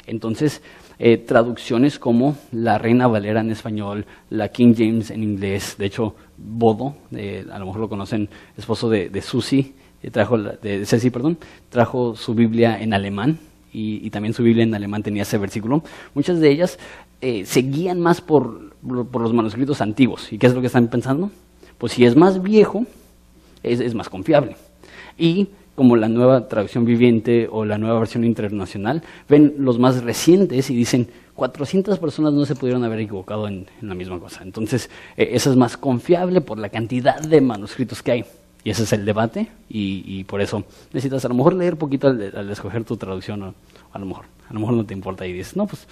Entonces, 0.07 0.61
eh, 0.97 1.17
traducciones 1.17 1.99
como 1.99 2.35
la 2.51 2.77
Reina 2.77 3.07
Valera 3.07 3.41
en 3.41 3.51
español, 3.51 4.05
la 4.29 4.49
King 4.49 4.73
James 4.75 5.11
en 5.11 5.23
inglés, 5.23 5.75
de 5.77 5.85
hecho, 5.85 6.15
Bodo, 6.37 6.95
eh, 7.11 7.45
a 7.51 7.59
lo 7.59 7.67
mejor 7.67 7.81
lo 7.81 7.89
conocen, 7.89 8.29
esposo 8.57 8.89
de, 8.89 9.09
de 9.09 9.21
trajo, 10.11 10.37
de 10.37 10.85
Ceci, 10.85 11.09
perdón, 11.09 11.37
trajo 11.69 12.15
su 12.15 12.33
Biblia 12.33 12.81
en 12.81 12.93
alemán 12.93 13.39
y, 13.71 14.09
también 14.09 14.33
su 14.33 14.43
Biblia 14.43 14.63
en 14.63 14.73
alemán 14.73 15.03
tenía 15.03 15.23
ese 15.23 15.37
versículo. 15.37 15.83
Muchas 16.13 16.39
de 16.39 16.49
ellas 16.49 16.79
eh, 17.21 17.45
se 17.45 17.61
guían 17.61 17.99
más 17.99 18.21
por, 18.21 18.75
por, 19.11 19.21
los 19.21 19.33
manuscritos 19.33 19.81
antiguos. 19.81 20.31
¿Y 20.33 20.37
qué 20.37 20.47
es 20.47 20.53
lo 20.53 20.61
que 20.61 20.67
están 20.67 20.87
pensando? 20.87 21.31
Pues 21.77 21.93
si 21.93 22.05
es 22.05 22.15
más 22.15 22.41
viejo, 22.41 22.85
es, 23.61 23.79
es 23.79 23.93
más 23.93 24.09
confiable. 24.09 24.55
Y 25.17 25.49
como 25.75 25.95
la 25.95 26.09
nueva 26.09 26.47
traducción 26.47 26.83
viviente 26.83 27.47
o 27.49 27.63
la 27.63 27.77
nueva 27.77 27.99
versión 27.99 28.25
internacional, 28.25 29.01
ven 29.29 29.55
los 29.59 29.79
más 29.79 30.03
recientes 30.03 30.69
y 30.69 30.75
dicen, 30.75 31.07
400 31.35 31.99
personas 31.99 32.33
no 32.33 32.45
se 32.45 32.53
pudieron 32.55 32.83
haber 32.83 32.99
equivocado 32.99 33.47
en, 33.47 33.65
la 33.81 33.95
misma 33.95 34.19
cosa. 34.19 34.43
Entonces, 34.43 34.89
eh, 35.15 35.29
eso 35.31 35.49
es 35.49 35.55
más 35.55 35.77
confiable 35.77 36.41
por 36.41 36.57
la 36.57 36.67
cantidad 36.67 37.17
de 37.21 37.39
manuscritos 37.39 38.03
que 38.03 38.11
hay. 38.11 38.25
Y 38.63 38.71
ese 38.71 38.83
es 38.83 38.93
el 38.93 39.05
debate 39.05 39.47
y, 39.69 40.23
por 40.25 40.41
eso 40.41 40.65
necesitas 40.91 41.23
a 41.23 41.29
lo 41.29 41.35
mejor 41.35 41.55
leer 41.55 41.77
poquito 41.77 42.07
al, 42.07 42.49
escoger 42.51 42.83
tu 42.83 42.97
traducción, 42.97 43.41
a 43.43 43.99
lo 43.99 44.05
mejor, 44.05 44.25
a 44.49 44.53
lo 44.53 44.59
mejor 44.59 44.75
no 44.75 44.85
te 44.85 44.93
importa 44.93 45.25
y 45.25 45.31
dices, 45.31 45.55
no, 45.55 45.65
pues, 45.65 45.87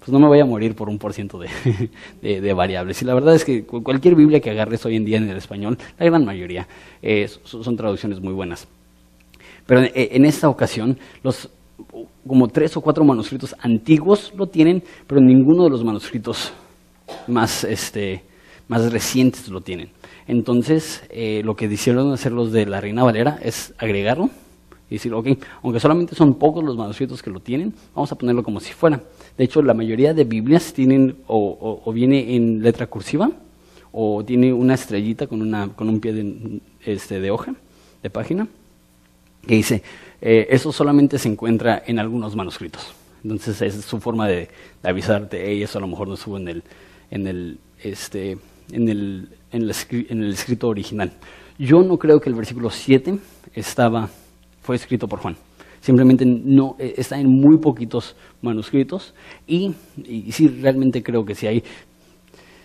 pues 0.00 0.10
no 0.10 0.18
me 0.18 0.26
voy 0.26 0.40
a 0.40 0.44
morir 0.44 0.74
por 0.74 0.88
un 0.88 0.98
por 0.98 1.12
ciento 1.12 1.38
de, 1.38 2.52
variables. 2.54 3.00
Y 3.02 3.04
la 3.04 3.14
verdad 3.14 3.34
es 3.34 3.44
que 3.44 3.64
cualquier 3.64 4.16
Biblia 4.16 4.40
que 4.40 4.50
agarres 4.50 4.84
hoy 4.84 4.96
en 4.96 5.04
día 5.04 5.18
en 5.18 5.28
el 5.28 5.36
español, 5.36 5.78
la 5.98 6.06
gran 6.06 6.24
mayoría, 6.24 6.66
eh, 7.02 7.28
son, 7.44 7.76
traducciones 7.76 8.20
muy 8.20 8.32
buenas. 8.32 8.66
Pero 9.66 9.82
en, 9.82 9.90
en 9.94 10.24
esta 10.24 10.48
ocasión, 10.48 10.98
los 11.22 11.48
como 12.26 12.48
tres 12.48 12.76
o 12.76 12.80
cuatro 12.80 13.04
manuscritos 13.04 13.54
antiguos 13.60 14.32
lo 14.36 14.46
tienen, 14.46 14.82
pero 15.06 15.20
ninguno 15.20 15.64
de 15.64 15.70
los 15.70 15.84
manuscritos 15.84 16.52
más, 17.26 17.64
este, 17.64 18.22
más 18.68 18.92
recientes 18.92 19.48
lo 19.48 19.60
tienen. 19.60 19.90
Entonces, 20.28 21.02
eh, 21.08 21.40
lo 21.42 21.56
que 21.56 21.68
decidieron 21.68 22.12
hacer 22.12 22.32
los 22.32 22.52
de 22.52 22.66
la 22.66 22.82
Reina 22.82 23.02
Valera 23.02 23.38
es 23.42 23.72
agregarlo 23.78 24.28
y 24.90 24.96
decir, 24.96 25.12
ok, 25.14 25.26
aunque 25.62 25.80
solamente 25.80 26.14
son 26.14 26.34
pocos 26.34 26.62
los 26.62 26.76
manuscritos 26.76 27.22
que 27.22 27.30
lo 27.30 27.40
tienen, 27.40 27.74
vamos 27.94 28.12
a 28.12 28.14
ponerlo 28.14 28.42
como 28.42 28.60
si 28.60 28.74
fuera. 28.74 29.00
De 29.38 29.44
hecho, 29.44 29.62
la 29.62 29.72
mayoría 29.72 30.12
de 30.12 30.24
Biblias 30.24 30.74
tienen 30.74 31.16
o, 31.26 31.90
viene 31.94 32.36
en 32.36 32.62
letra 32.62 32.86
cursiva 32.86 33.30
o 33.90 34.22
tiene 34.22 34.52
una 34.52 34.74
estrellita 34.74 35.26
con, 35.26 35.40
una, 35.40 35.68
con 35.68 35.88
un 35.88 35.98
pie 35.98 36.12
de, 36.12 36.60
este, 36.84 37.20
de 37.20 37.30
hoja, 37.30 37.54
de 38.02 38.10
página, 38.10 38.46
que 39.46 39.54
dice, 39.54 39.82
eh, 40.20 40.46
eso 40.50 40.72
solamente 40.72 41.18
se 41.18 41.30
encuentra 41.30 41.82
en 41.86 41.98
algunos 41.98 42.36
manuscritos. 42.36 42.92
Entonces, 43.24 43.62
es 43.62 43.82
su 43.82 43.98
forma 43.98 44.28
de, 44.28 44.50
avisarte, 44.82 45.42
hey, 45.42 45.62
eso 45.62 45.78
a 45.78 45.80
lo 45.80 45.86
mejor 45.86 46.06
no 46.06 46.14
estuvo 46.14 46.36
en 46.36 46.48
el, 46.48 46.62
en 47.10 47.26
el, 47.26 47.58
este, 47.82 48.36
en 48.72 48.88
el, 48.88 49.28
en 49.52 49.62
el, 49.62 50.30
escrito 50.30 50.68
original. 50.68 51.12
Yo 51.58 51.82
no 51.82 51.96
creo 51.96 52.20
que 52.20 52.28
el 52.28 52.34
versículo 52.36 52.70
7 52.70 53.18
estaba 53.54 54.08
fue 54.62 54.76
escrito 54.76 55.08
por 55.08 55.20
Juan. 55.20 55.36
Simplemente 55.80 56.24
no 56.26 56.76
eh, 56.78 56.94
está 56.96 57.18
en 57.18 57.28
muy 57.28 57.58
poquitos 57.58 58.16
manuscritos 58.42 59.14
y, 59.46 59.72
sí 60.30 60.48
realmente 60.48 61.02
creo 61.02 61.24
que 61.24 61.34
si 61.34 61.46
hay 61.46 61.62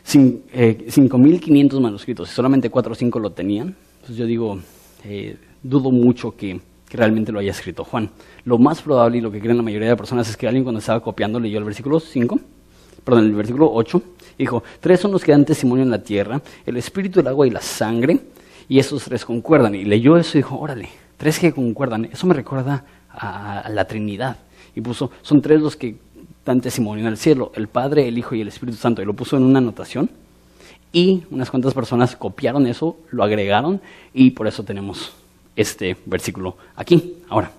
5.500 0.05 1.77
eh, 1.77 1.79
manuscritos 1.79 2.29
y 2.29 2.33
solamente 2.33 2.69
4 2.69 2.91
o 2.91 2.95
5 2.95 3.19
lo 3.19 3.31
tenían, 3.31 3.75
pues 4.05 4.17
yo 4.17 4.25
digo, 4.25 4.59
eh, 5.05 5.37
dudo 5.61 5.91
mucho 5.91 6.31
que, 6.31 6.59
realmente 6.95 7.31
lo 7.31 7.39
haya 7.39 7.49
escrito 7.49 7.83
Juan. 7.83 8.11
Lo 8.45 8.59
más 8.59 8.81
probable 8.83 9.17
y 9.17 9.21
lo 9.21 9.31
que 9.31 9.39
creen 9.39 9.57
la 9.57 9.63
mayoría 9.63 9.89
de 9.89 9.95
personas 9.95 10.29
es 10.29 10.37
que 10.37 10.45
alguien 10.45 10.63
cuando 10.63 10.77
estaba 10.79 10.99
copiando 10.99 11.39
leyó 11.39 11.57
el 11.57 11.63
versículo 11.63 11.99
5, 11.99 12.39
perdón, 13.03 13.25
el 13.25 13.33
versículo 13.33 13.71
8, 13.73 14.01
dijo, 14.37 14.63
tres 14.79 14.99
son 14.99 15.11
los 15.11 15.23
que 15.23 15.31
dan 15.31 15.45
testimonio 15.45 15.83
en 15.83 15.91
la 15.91 16.03
tierra, 16.03 16.41
el 16.65 16.77
espíritu, 16.77 17.19
el 17.19 17.27
agua 17.27 17.47
y 17.47 17.51
la 17.51 17.61
sangre, 17.61 18.19
y 18.67 18.79
esos 18.79 19.03
tres 19.03 19.25
concuerdan. 19.25 19.75
Y 19.75 19.85
leyó 19.85 20.17
eso 20.17 20.37
y 20.37 20.41
dijo, 20.41 20.57
órale, 20.57 20.89
Tres 21.23 21.39
que 21.39 21.53
concuerdan. 21.53 22.09
Eso 22.11 22.27
me 22.27 22.33
recuerda 22.33 22.83
a, 23.09 23.69
la 23.69 23.85
Trinidad. 23.85 24.37
Y 24.75 24.81
puso, 24.81 25.09
son 25.21 25.41
tres 25.41 25.61
los 25.61 25.77
que 25.77 25.95
dan 26.45 26.59
testimonio 26.59 27.05
en 27.05 27.11
el 27.11 27.17
cielo, 27.17 27.53
el 27.55 27.69
Padre, 27.69 28.07
el 28.09 28.17
Hijo 28.17 28.35
y 28.35 28.41
el 28.41 28.49
Espíritu 28.49 28.77
Santo. 28.77 29.01
Y 29.01 29.05
lo 29.05 29.13
puso 29.13 29.37
en 29.37 29.43
una 29.43 29.59
anotación. 29.59 30.09
Y 30.91 31.23
unas 31.31 31.49
cuantas 31.49 31.73
personas 31.73 32.17
copiaron 32.17 32.67
eso, 32.67 32.97
lo 33.09 33.23
agregaron 33.23 33.79
y 34.13 34.31
por 34.31 34.47
eso 34.47 34.63
tenemos 34.63 35.13
este 35.55 35.95
versículo 36.05 36.57
aquí. 36.75 37.15
Ahora, 37.29 37.51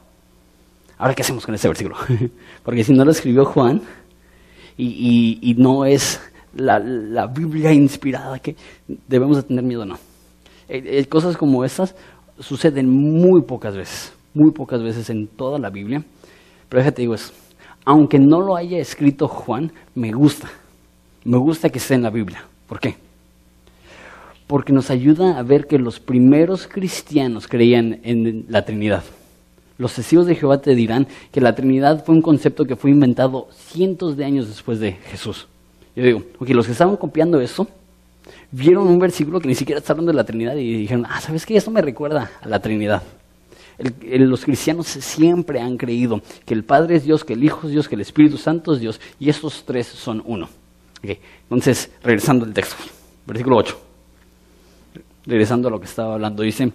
ahora 0.99 1.15
qué 1.15 1.23
hacemos 1.23 1.47
con 1.47 1.55
este 1.55 1.67
versículo? 1.67 1.97
Porque 2.63 2.85
si 2.85 2.93
no 2.93 3.05
lo 3.05 3.13
escribió 3.13 3.47
Juan 3.47 3.81
y, 4.77 5.55
no 5.57 5.87
es 5.87 6.21
la, 6.55 7.27
Biblia 7.27 7.73
inspirada, 7.73 8.38
que 8.38 8.57
debemos 9.09 9.37
de 9.37 9.43
tener 9.45 9.64
miedo, 9.64 9.85
no. 9.85 9.97
Eh, 10.69 10.83
eh, 10.85 11.05
cosas 11.07 11.37
como 11.37 11.64
estas 11.64 11.95
suceden 12.38 12.88
muy 12.88 13.43
pocas 13.43 13.77
veces, 13.77 14.12
muy 14.33 14.53
pocas 14.53 14.83
veces 14.83 15.11
en 15.11 15.27
toda 15.27 15.59
la 15.59 15.71
Biblia. 15.71 16.05
Pero 16.69 16.81
déjate 16.81 17.03
digo 17.03 17.14
eso, 17.14 17.33
aunque 17.85 18.19
no 18.19 18.40
lo 18.40 18.57
haya 18.57 18.79
escrito 18.79 19.29
Juan, 19.29 19.73
me 19.95 20.12
gusta. 20.12 20.51
Me 21.25 21.38
gusta 21.38 21.71
que 21.71 21.79
esté 21.79 21.95
en 21.95 22.03
la 22.03 22.11
Biblia. 22.11 22.45
¿Por 22.67 22.81
qué? 22.81 22.97
Porque 24.47 24.73
nos 24.73 24.90
ayuda 24.90 25.38
a 25.38 25.43
ver 25.43 25.67
que 25.67 25.79
los 25.79 26.01
primeros 26.01 26.67
cristianos 26.67 27.49
creían 27.49 28.01
en 28.03 28.45
la 28.49 28.64
Trinidad. 28.64 29.05
Los 29.77 29.95
testigos 29.95 30.27
de 30.27 30.35
Jehová 30.35 30.61
te 30.61 30.75
dirán 30.75 31.09
que 31.33 31.40
la 31.40 31.55
Trinidad 31.55 32.05
fue 32.05 32.14
un 32.14 32.23
concepto 32.23 32.64
que 32.64 32.77
fue 32.77 32.90
inventado 32.90 33.49
cientos 33.51 34.17
de 34.17 34.25
años 34.25 34.49
después 34.49 34.79
de 34.79 34.93
Jesús. 34.93 35.49
Yo 35.96 36.02
digo, 36.02 36.22
ok, 36.38 36.48
los 36.50 36.66
que 36.66 36.72
estaban 36.72 36.96
copiando 36.96 37.40
eso, 37.40 37.68
vieron 38.50 38.87
un 38.88 38.98
versículo 38.98 39.40
que 39.40 39.48
ni 39.48 39.54
siquiera 39.54 39.78
está 39.78 39.92
hablando 39.92 40.12
de 40.12 40.16
la 40.16 40.24
Trinidad 40.24 40.57
y 40.57 40.76
dijeron, 40.76 41.07
ah, 41.09 41.20
¿sabes 41.20 41.46
qué? 41.46 41.57
Esto 41.57 41.70
me 41.70 41.83
recuerda 41.83 42.30
a 42.40 42.48
la 42.48 42.61
Trinidad. 42.61 43.02
los 44.02 44.44
cristianos 44.44 44.87
siempre 44.87 45.61
han 45.61 45.76
creído 45.76 46.20
que 46.44 46.54
el 46.54 46.64
Padre 46.64 46.96
es 46.96 47.04
Dios, 47.04 47.24
que 47.24 47.35
el 47.35 47.44
Hijo 47.44 47.66
es 47.66 47.72
Dios, 47.72 47.88
que 47.88 47.94
el 47.94 48.00
Espíritu 48.00 48.38
Santo 48.38 48.74
es 48.74 48.80
Dios, 48.80 49.00
y 49.20 49.28
estos 49.28 49.64
tres 49.64 49.87
son 49.87 50.22
uno. 50.26 50.48
Entonces, 51.02 51.90
regresando 52.02 52.44
al 52.44 52.54
texto, 52.54 52.76
versículo 53.26 53.57
8. 53.57 53.80
Regresando 55.26 55.68
a 55.68 55.70
lo 55.70 55.80
que 55.80 55.87
estaba 55.87 56.14
hablando, 56.14 56.42
dice, 56.42 56.72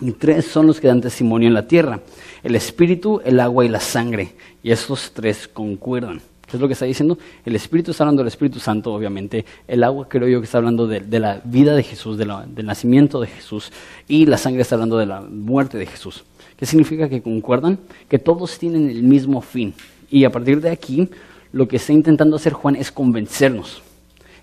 y 0.00 0.12
tres 0.12 0.46
son 0.46 0.66
los 0.66 0.80
que 0.80 0.88
dan 0.88 1.00
testimonio 1.00 1.48
en 1.48 1.54
la 1.54 1.66
tierra, 1.66 2.00
el 2.42 2.54
Espíritu, 2.54 3.20
el 3.24 3.40
agua 3.40 3.64
y 3.64 3.68
la 3.68 3.80
sangre, 3.80 4.34
y 4.62 4.70
estos 4.70 5.12
tres 5.12 5.48
concuerdan. 5.48 6.20
¿Qué 6.48 6.56
es 6.56 6.60
lo 6.60 6.66
que 6.66 6.72
está 6.72 6.86
diciendo? 6.86 7.18
El 7.44 7.54
Espíritu 7.56 7.90
está 7.90 8.04
hablando 8.04 8.22
del 8.22 8.28
Espíritu 8.28 8.58
Santo, 8.58 8.94
obviamente. 8.94 9.44
El 9.66 9.84
agua 9.84 10.08
creo 10.08 10.26
yo 10.28 10.40
que 10.40 10.46
está 10.46 10.56
hablando 10.56 10.86
de, 10.86 11.20
la 11.20 11.42
vida 11.44 11.74
de 11.74 11.82
Jesús, 11.82 12.16
del 12.16 12.30
nacimiento 12.64 13.20
de 13.20 13.26
Jesús. 13.26 13.70
Y 14.08 14.24
la 14.24 14.38
sangre 14.38 14.62
está 14.62 14.76
hablando 14.76 14.96
de 14.96 15.04
la 15.04 15.20
muerte 15.20 15.76
de 15.76 15.84
Jesús. 15.84 16.24
¿Qué 16.56 16.64
significa 16.64 17.06
que 17.10 17.20
concuerdan? 17.20 17.78
Que 18.08 18.18
todos 18.18 18.58
tienen 18.58 18.88
el 18.88 19.02
mismo 19.02 19.42
fin. 19.42 19.74
Y 20.10 20.24
a 20.24 20.30
partir 20.30 20.62
de 20.62 20.70
aquí, 20.70 21.10
lo 21.52 21.68
que 21.68 21.76
está 21.76 21.92
intentando 21.92 22.36
hacer 22.36 22.54
Juan 22.54 22.76
es 22.76 22.90
convencernos. 22.90 23.82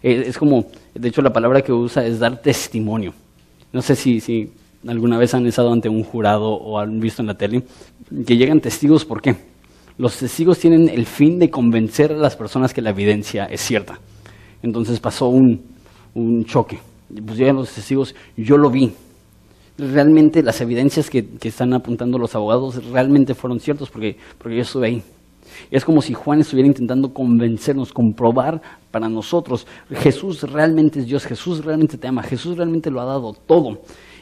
Eh, 0.04 0.26
es 0.28 0.38
como, 0.38 0.68
de 0.94 1.08
hecho 1.08 1.24
la 1.24 1.34
palabra 1.34 1.64
que 1.64 1.74
usa 1.74 2.06
es 2.06 2.20
dar 2.20 2.40
testimonio. 2.40 3.16
No 3.74 3.82
sé 3.82 3.96
si, 3.96 4.20
si 4.20 4.52
alguna 4.88 5.18
vez 5.18 5.34
han 5.34 5.48
estado 5.48 5.74
ante 5.74 5.90
un 5.90 6.04
jurado 6.04 6.52
o 6.52 6.78
han 6.78 7.00
visto 7.00 7.24
en 7.24 7.28
la 7.28 7.34
tele, 7.34 7.64
que 8.28 8.38
llegan 8.38 8.60
testigos, 8.60 9.04
¿por 9.04 9.24
qué? 9.24 9.55
Los 9.98 10.18
testigos 10.18 10.60
tienen 10.60 10.90
el 10.90 11.06
fin 11.06 11.40
de 11.40 11.50
convencer 11.50 12.12
a 12.12 12.18
las 12.18 12.36
personas 12.36 12.74
que 12.74 12.82
la 12.82 12.90
evidencia 12.90 13.46
es 13.46 13.62
cierta. 13.62 14.00
Entonces 14.62 15.00
pasó 15.00 15.30
un, 15.30 15.64
choque. 16.46 16.80
Pues 17.26 17.38
llegan 17.38 17.58
los 17.58 17.72
testigos, 17.72 18.16
yo 18.36 18.58
lo 18.58 18.70
vi. 18.70 18.92
Realmente 19.78 20.42
las 20.42 20.62
evidencias 20.62 21.10
que, 21.10 21.26
están 21.44 21.74
apuntando 21.74 22.18
los 22.18 22.36
abogados 22.36 22.84
realmente 22.92 23.36
fueron 23.36 23.60
ciertas 23.60 23.90
porque, 23.90 24.18
porque 24.38 24.56
yo 24.56 24.62
estuve 24.62 24.88
ahí. 24.88 25.04
Es 25.70 25.86
como 25.86 26.02
si 26.02 26.14
Juan 26.14 26.42
estuviera 26.42 26.68
intentando 26.68 27.14
convencernos, 27.14 27.94
comprobar 27.94 28.62
para 28.92 29.08
nosotros, 29.10 29.68
Jesús 29.92 30.42
realmente 30.44 31.00
es 31.00 31.06
Dios, 31.06 31.26
Jesús 31.26 31.64
realmente 31.64 31.98
te 31.98 32.08
ama, 32.08 32.24
Jesús 32.24 32.58
realmente 32.58 32.90
lo 32.90 33.02
ha 33.02 33.06
dado 33.06 33.34
todo. 33.34 33.80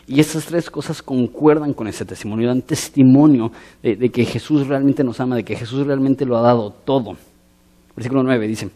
Y 0.07 0.19
estas 0.19 0.45
tres 0.45 0.69
cosas 0.69 1.01
concuerdan 1.01 1.73
con 1.73 1.87
ese 1.87 2.03
testimonio, 2.03 2.49
dan 2.49 2.61
testimonio 2.61 3.51
de, 3.81 4.09
que 4.09 4.25
Jesús 4.25 4.67
realmente 4.67 5.03
nos 5.03 5.19
ama, 5.19 5.37
de 5.37 5.43
que 5.43 5.55
Jesús 5.55 5.85
realmente 5.87 6.25
lo 6.25 6.37
ha 6.37 6.41
dado 6.41 6.71
todo. 6.71 7.15
Versículo 7.95 8.23
9 8.23 8.47
dice, 8.47 8.69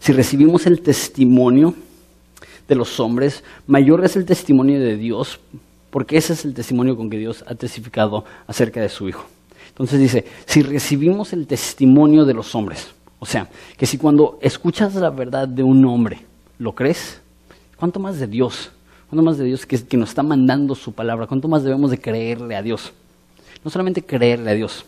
si 0.00 0.12
recibimos 0.12 0.66
el 0.66 0.80
testimonio 0.80 1.74
de 2.66 2.74
los 2.74 2.98
hombres, 2.98 3.44
mayor 3.66 4.04
es 4.04 4.16
el 4.16 4.24
testimonio 4.24 4.80
de 4.80 4.96
Dios, 4.96 5.38
porque 5.90 6.16
ese 6.16 6.32
es 6.32 6.44
el 6.44 6.54
testimonio 6.54 6.96
con 6.96 7.10
que 7.10 7.18
Dios 7.18 7.44
ha 7.46 7.54
testificado 7.54 8.24
acerca 8.46 8.80
de 8.80 8.88
su 8.88 9.08
Hijo. 9.08 9.26
Entonces 9.68 10.00
dice, 10.00 10.24
si 10.46 10.62
recibimos 10.62 11.32
el 11.32 11.46
testimonio 11.46 12.24
de 12.24 12.34
los 12.34 12.54
hombres, 12.54 12.92
o 13.20 13.26
sea, 13.26 13.48
que 13.76 13.86
si 13.86 13.98
cuando 13.98 14.38
escuchas 14.42 14.94
la 14.96 15.10
verdad 15.10 15.46
de 15.46 15.62
un 15.62 15.84
hombre, 15.84 16.20
lo 16.58 16.74
crees, 16.74 17.20
¿cuánto 17.76 18.00
más 18.00 18.18
de 18.18 18.26
Dios? 18.26 18.70
¿Cuánto 19.14 19.30
más 19.30 19.38
de 19.38 19.44
Dios 19.44 19.64
que, 19.64 19.80
que 19.80 19.96
nos 19.96 20.08
está 20.08 20.24
mandando 20.24 20.74
su 20.74 20.92
palabra? 20.92 21.28
¿Cuánto 21.28 21.46
más 21.46 21.62
debemos 21.62 21.92
de 21.92 22.00
creerle 22.00 22.56
a 22.56 22.62
Dios? 22.62 22.92
No 23.64 23.70
solamente 23.70 24.02
creerle 24.02 24.50
a 24.50 24.54
Dios, 24.54 24.84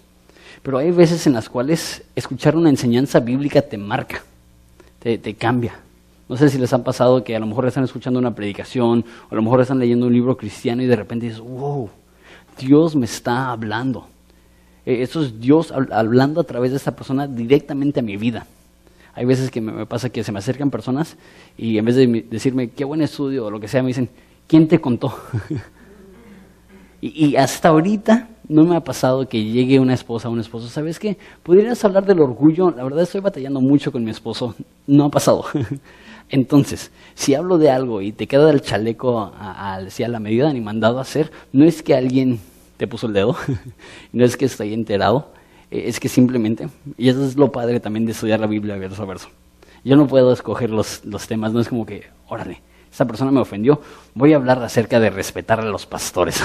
pero 0.64 0.78
hay 0.78 0.90
veces 0.90 1.28
en 1.28 1.34
las 1.34 1.48
cuales 1.48 2.02
escuchar 2.16 2.56
una 2.56 2.68
enseñanza 2.68 3.20
bíblica 3.20 3.62
te 3.62 3.78
marca, 3.78 4.24
te, 4.98 5.34
cambia. 5.36 5.78
No 6.28 6.36
sé 6.36 6.48
si 6.48 6.58
les 6.58 6.72
ha 6.72 6.82
pasado 6.82 7.22
que 7.22 7.36
a 7.36 7.38
lo 7.38 7.46
mejor 7.46 7.68
están 7.68 7.84
escuchando 7.84 8.18
una 8.18 8.34
predicación 8.34 9.04
o 9.30 9.32
a 9.32 9.36
lo 9.36 9.42
mejor 9.42 9.60
están 9.60 9.78
leyendo 9.78 10.08
un 10.08 10.12
libro 10.12 10.36
cristiano 10.36 10.82
y 10.82 10.86
de 10.86 10.96
repente 10.96 11.26
dices, 11.26 11.40
wow, 11.40 11.88
Dios 12.58 12.96
me 12.96 13.04
está 13.04 13.52
hablando. 13.52 14.08
E, 14.84 15.02
eso 15.02 15.22
es 15.22 15.40
Dios 15.40 15.70
hablando 15.70 16.40
a 16.40 16.44
través 16.44 16.72
de 16.72 16.78
esta 16.78 16.96
persona 16.96 17.28
directamente 17.28 18.00
a 18.00 18.02
mi 18.02 18.16
vida. 18.16 18.44
Hay 19.16 19.24
veces 19.24 19.50
que 19.50 19.62
me 19.62 19.86
pasa 19.86 20.10
que 20.10 20.22
se 20.22 20.30
me 20.30 20.38
acercan 20.38 20.70
personas 20.70 21.16
y 21.56 21.78
en 21.78 21.84
vez 21.86 21.96
de 21.96 22.26
decirme 22.30 22.68
qué 22.68 22.84
buen 22.84 23.00
estudio 23.00 23.46
o 23.46 23.50
lo 23.50 23.58
que 23.58 23.66
sea, 23.66 23.82
me 23.82 23.88
dicen, 23.88 24.10
¿quién 24.46 24.68
te 24.68 24.78
contó? 24.78 25.18
y, 27.00 27.34
hasta 27.36 27.70
ahorita 27.70 28.28
no 28.46 28.64
me 28.64 28.76
ha 28.76 28.84
pasado 28.84 29.26
que 29.26 29.42
llegue 29.42 29.80
una 29.80 29.94
esposa 29.94 30.28
o 30.28 30.32
un 30.32 30.40
esposo, 30.40 30.68
¿sabes 30.68 30.98
qué? 30.98 31.16
¿Podrías 31.42 31.82
hablar 31.84 32.04
del 32.04 32.20
orgullo? 32.20 32.70
La 32.70 32.84
verdad 32.84 33.02
estoy 33.02 33.22
batallando 33.22 33.62
mucho 33.62 33.90
con 33.90 34.04
mi 34.04 34.10
esposo. 34.10 34.54
No 34.86 35.06
ha 35.06 35.10
pasado. 35.10 35.46
Entonces, 36.28 36.90
si 37.14 37.34
hablo 37.34 37.56
de 37.56 37.70
algo 37.70 38.02
y 38.02 38.12
te 38.12 38.26
queda 38.26 38.50
el 38.50 38.60
chaleco 38.60 39.18
a, 39.18 39.76
a 39.76 39.80
la 39.80 40.20
medida 40.20 40.52
ni 40.52 40.60
mandado 40.60 40.98
a 40.98 41.02
hacer, 41.02 41.32
no 41.52 41.64
es 41.64 41.82
que 41.82 41.94
alguien 41.94 42.38
te 42.76 42.86
puso 42.86 43.06
el 43.06 43.14
dedo, 43.14 43.34
no 44.12 44.24
es 44.24 44.36
que 44.36 44.44
estoy 44.44 44.74
enterado, 44.74 45.30
es 45.70 46.00
que 46.00 46.08
simplemente, 46.08 46.68
y 46.96 47.08
eso 47.08 47.24
es 47.24 47.36
lo 47.36 47.50
padre 47.52 47.80
también 47.80 48.06
de 48.06 48.12
estudiar 48.12 48.40
la 48.40 48.46
Biblia 48.46 48.76
verso 48.76 49.02
a 49.02 49.06
verso, 49.06 49.28
yo 49.84 49.96
no 49.96 50.06
puedo 50.06 50.32
escoger 50.32 50.70
los, 50.70 51.04
los 51.04 51.26
temas, 51.26 51.52
no 51.52 51.60
es 51.60 51.68
como 51.68 51.86
que, 51.86 52.04
órale, 52.28 52.60
esa 52.92 53.04
persona 53.04 53.30
me 53.30 53.40
ofendió, 53.40 53.80
voy 54.14 54.32
a 54.32 54.36
hablar 54.36 54.62
acerca 54.62 54.98
de 54.98 55.10
respetar 55.10 55.60
a 55.60 55.64
los 55.64 55.86
pastores. 55.86 56.42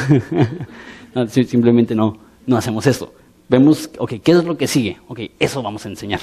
simplemente 1.28 1.96
no, 1.96 2.18
no 2.46 2.58
hacemos 2.58 2.86
esto. 2.88 3.14
Vemos, 3.48 3.90
ok, 3.98 4.16
¿qué 4.24 4.32
es 4.32 4.44
lo 4.44 4.58
que 4.58 4.68
sigue? 4.68 4.98
Ok, 5.08 5.22
eso 5.40 5.64
vamos 5.64 5.86
a 5.86 5.90
enseñar. 5.90 6.20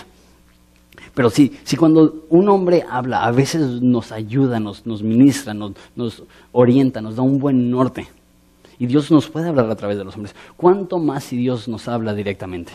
Pero 1.14 1.30
sí, 1.30 1.58
si 1.64 1.76
cuando 1.76 2.26
un 2.28 2.48
hombre 2.48 2.84
habla, 2.88 3.24
a 3.24 3.30
veces 3.30 3.82
nos 3.82 4.12
ayuda, 4.12 4.60
nos, 4.60 4.86
nos 4.86 5.02
ministra, 5.02 5.54
nos, 5.54 5.72
nos 5.96 6.22
orienta, 6.52 7.00
nos 7.00 7.16
da 7.16 7.22
un 7.22 7.38
buen 7.38 7.70
norte. 7.70 8.06
Y 8.78 8.86
Dios 8.86 9.10
nos 9.10 9.28
puede 9.28 9.48
hablar 9.48 9.70
a 9.70 9.76
través 9.76 9.98
de 9.98 10.04
los 10.04 10.14
hombres. 10.14 10.36
¿Cuánto 10.56 10.98
más 10.98 11.24
si 11.24 11.36
Dios 11.36 11.68
nos 11.68 11.88
habla 11.88 12.14
directamente? 12.14 12.72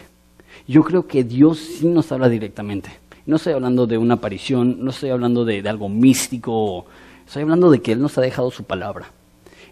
Yo 0.67 0.83
creo 0.83 1.07
que 1.07 1.23
Dios 1.23 1.59
sí 1.59 1.87
nos 1.87 2.11
habla 2.11 2.29
directamente. 2.29 2.89
No 3.25 3.35
estoy 3.37 3.53
hablando 3.53 3.87
de 3.87 3.97
una 3.97 4.15
aparición, 4.15 4.83
no 4.83 4.91
estoy 4.91 5.09
hablando 5.09 5.45
de, 5.45 5.67
algo 5.67 5.89
místico, 5.89 6.85
estoy 7.25 7.43
hablando 7.43 7.69
de 7.69 7.81
que 7.81 7.93
Él 7.93 8.01
nos 8.01 8.17
ha 8.17 8.21
dejado 8.21 8.51
su 8.51 8.63
palabra. 8.63 9.07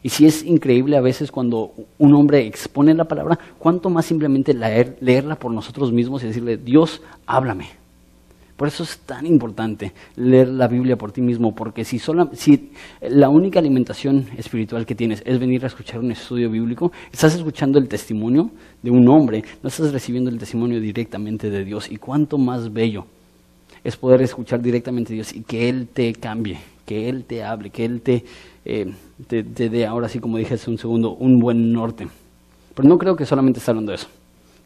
Y 0.04 0.10
si 0.10 0.25
es 0.25 0.43
increíble 0.43 0.97
a 0.97 1.01
veces 1.01 1.32
cuando 1.32 1.73
un 1.97 2.15
hombre 2.15 2.45
expone 2.45 2.93
la 2.93 3.06
palabra, 3.06 3.38
cuánto 3.60 3.89
más 3.89 4.06
simplemente 4.06 4.54
leerla 4.54 5.36
por 5.36 5.51
nosotros 5.51 5.91
mismos 5.91 6.23
y 6.23 6.27
decirle, 6.27 6.58
Dios, 6.58 7.01
háblame. 7.25 7.81
Por 8.62 8.67
eso 8.67 8.84
es 8.84 9.00
tan 9.00 9.26
importante 9.26 9.91
leer 10.15 10.47
la 10.47 10.67
Biblia 10.67 10.95
por 10.95 11.12
ti 11.12 11.19
mismo, 11.19 11.56
porque 11.56 11.84
si, 11.84 11.97
si 12.34 12.69
la 13.02 13.28
única 13.28 13.58
alimentación 13.58 14.28
espiritual 14.38 14.86
que 14.86 14.93
tienes 14.93 15.24
es 15.26 15.39
venir 15.39 15.63
a 15.63 15.67
escuchar 15.67 15.97
un 15.97 16.12
estudio 16.12 16.47
bíblico, 16.47 16.91
estás 17.12 17.34
escuchando 17.34 17.80
el 17.80 17.88
testimonio 17.88 18.52
de 18.84 18.91
un 18.91 19.10
hombre, 19.10 19.43
no 19.63 19.69
estás 19.69 19.91
recibiendo 19.91 20.30
el 20.30 20.38
testimonio 20.38 20.80
directamente 20.80 21.50
de 21.50 21.65
Dios. 21.65 21.89
Y 21.89 21.97
cuánto 21.97 22.38
más 22.38 22.71
bello 22.71 23.08
es 23.84 23.97
poder 23.97 24.21
escuchar 24.21 24.62
directamente 24.62 25.13
a 25.13 25.15
Dios 25.15 25.34
y 25.34 25.41
que 25.41 25.67
Él 25.67 25.88
te 25.91 26.13
cambie, 26.13 26.60
que 26.86 27.10
Él 27.10 27.24
te 27.24 27.43
hable, 27.43 27.71
que 27.71 27.84
Él 27.84 28.02
te, 28.02 28.26
eh, 28.63 28.93
te, 29.26 29.41
dé, 29.41 29.88
ahora 29.88 30.08
sí 30.08 30.19
como 30.19 30.38
dije 30.38 30.54
hace 30.54 30.69
un 30.69 30.78
segundo, 30.78 31.13
un 31.13 31.39
buen 31.39 31.74
norte. 31.74 32.08
Pero 32.76 32.88
no 32.88 33.00
creo 33.00 33.15
que 33.15 33.26
solamente 33.26 33.58
está 33.58 33.71
hablando 33.71 33.91
de 33.91 33.95
eso, 33.95 34.08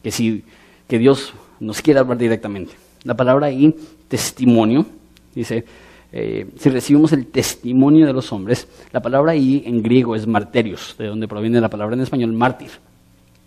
que, 0.02 0.10
si, 0.10 0.44
que 0.86 0.98
Dios 0.98 1.32
nos 1.60 1.80
quiere 1.80 2.00
hablar 2.00 2.18
directamente. 2.18 2.74
La 3.06 3.14
palabra 3.14 3.46
ahí, 3.46 3.72
testimonio, 4.08 4.84
dice, 5.32 5.64
eh, 6.10 6.50
si 6.56 6.70
recibimos 6.70 7.12
el 7.12 7.28
testimonio 7.28 8.04
de 8.04 8.12
los 8.12 8.32
hombres, 8.32 8.66
la 8.90 9.00
palabra 9.00 9.30
ahí 9.30 9.62
en 9.64 9.80
griego 9.80 10.16
es 10.16 10.26
marterios, 10.26 10.96
de 10.98 11.06
donde 11.06 11.28
proviene 11.28 11.60
la 11.60 11.68
palabra 11.68 11.94
en 11.94 12.02
español 12.02 12.32
mártir. 12.32 12.70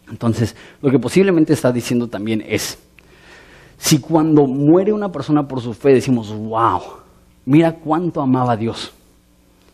Entonces, 0.09 0.55
lo 0.81 0.89
que 0.89 0.97
posiblemente 0.97 1.51
está 1.51 1.73
diciendo 1.73 2.07
también 2.07 2.41
es, 2.47 2.79
si 3.77 3.99
cuando 3.99 4.47
muere 4.47 4.93
una 4.93 5.09
persona 5.11 5.45
por 5.45 5.59
su 5.59 5.73
fe 5.73 5.93
decimos, 5.93 6.33
wow, 6.33 6.79
mira 7.45 7.73
cuánto 7.73 8.21
amaba 8.21 8.53
a 8.53 8.57
Dios. 8.57 8.93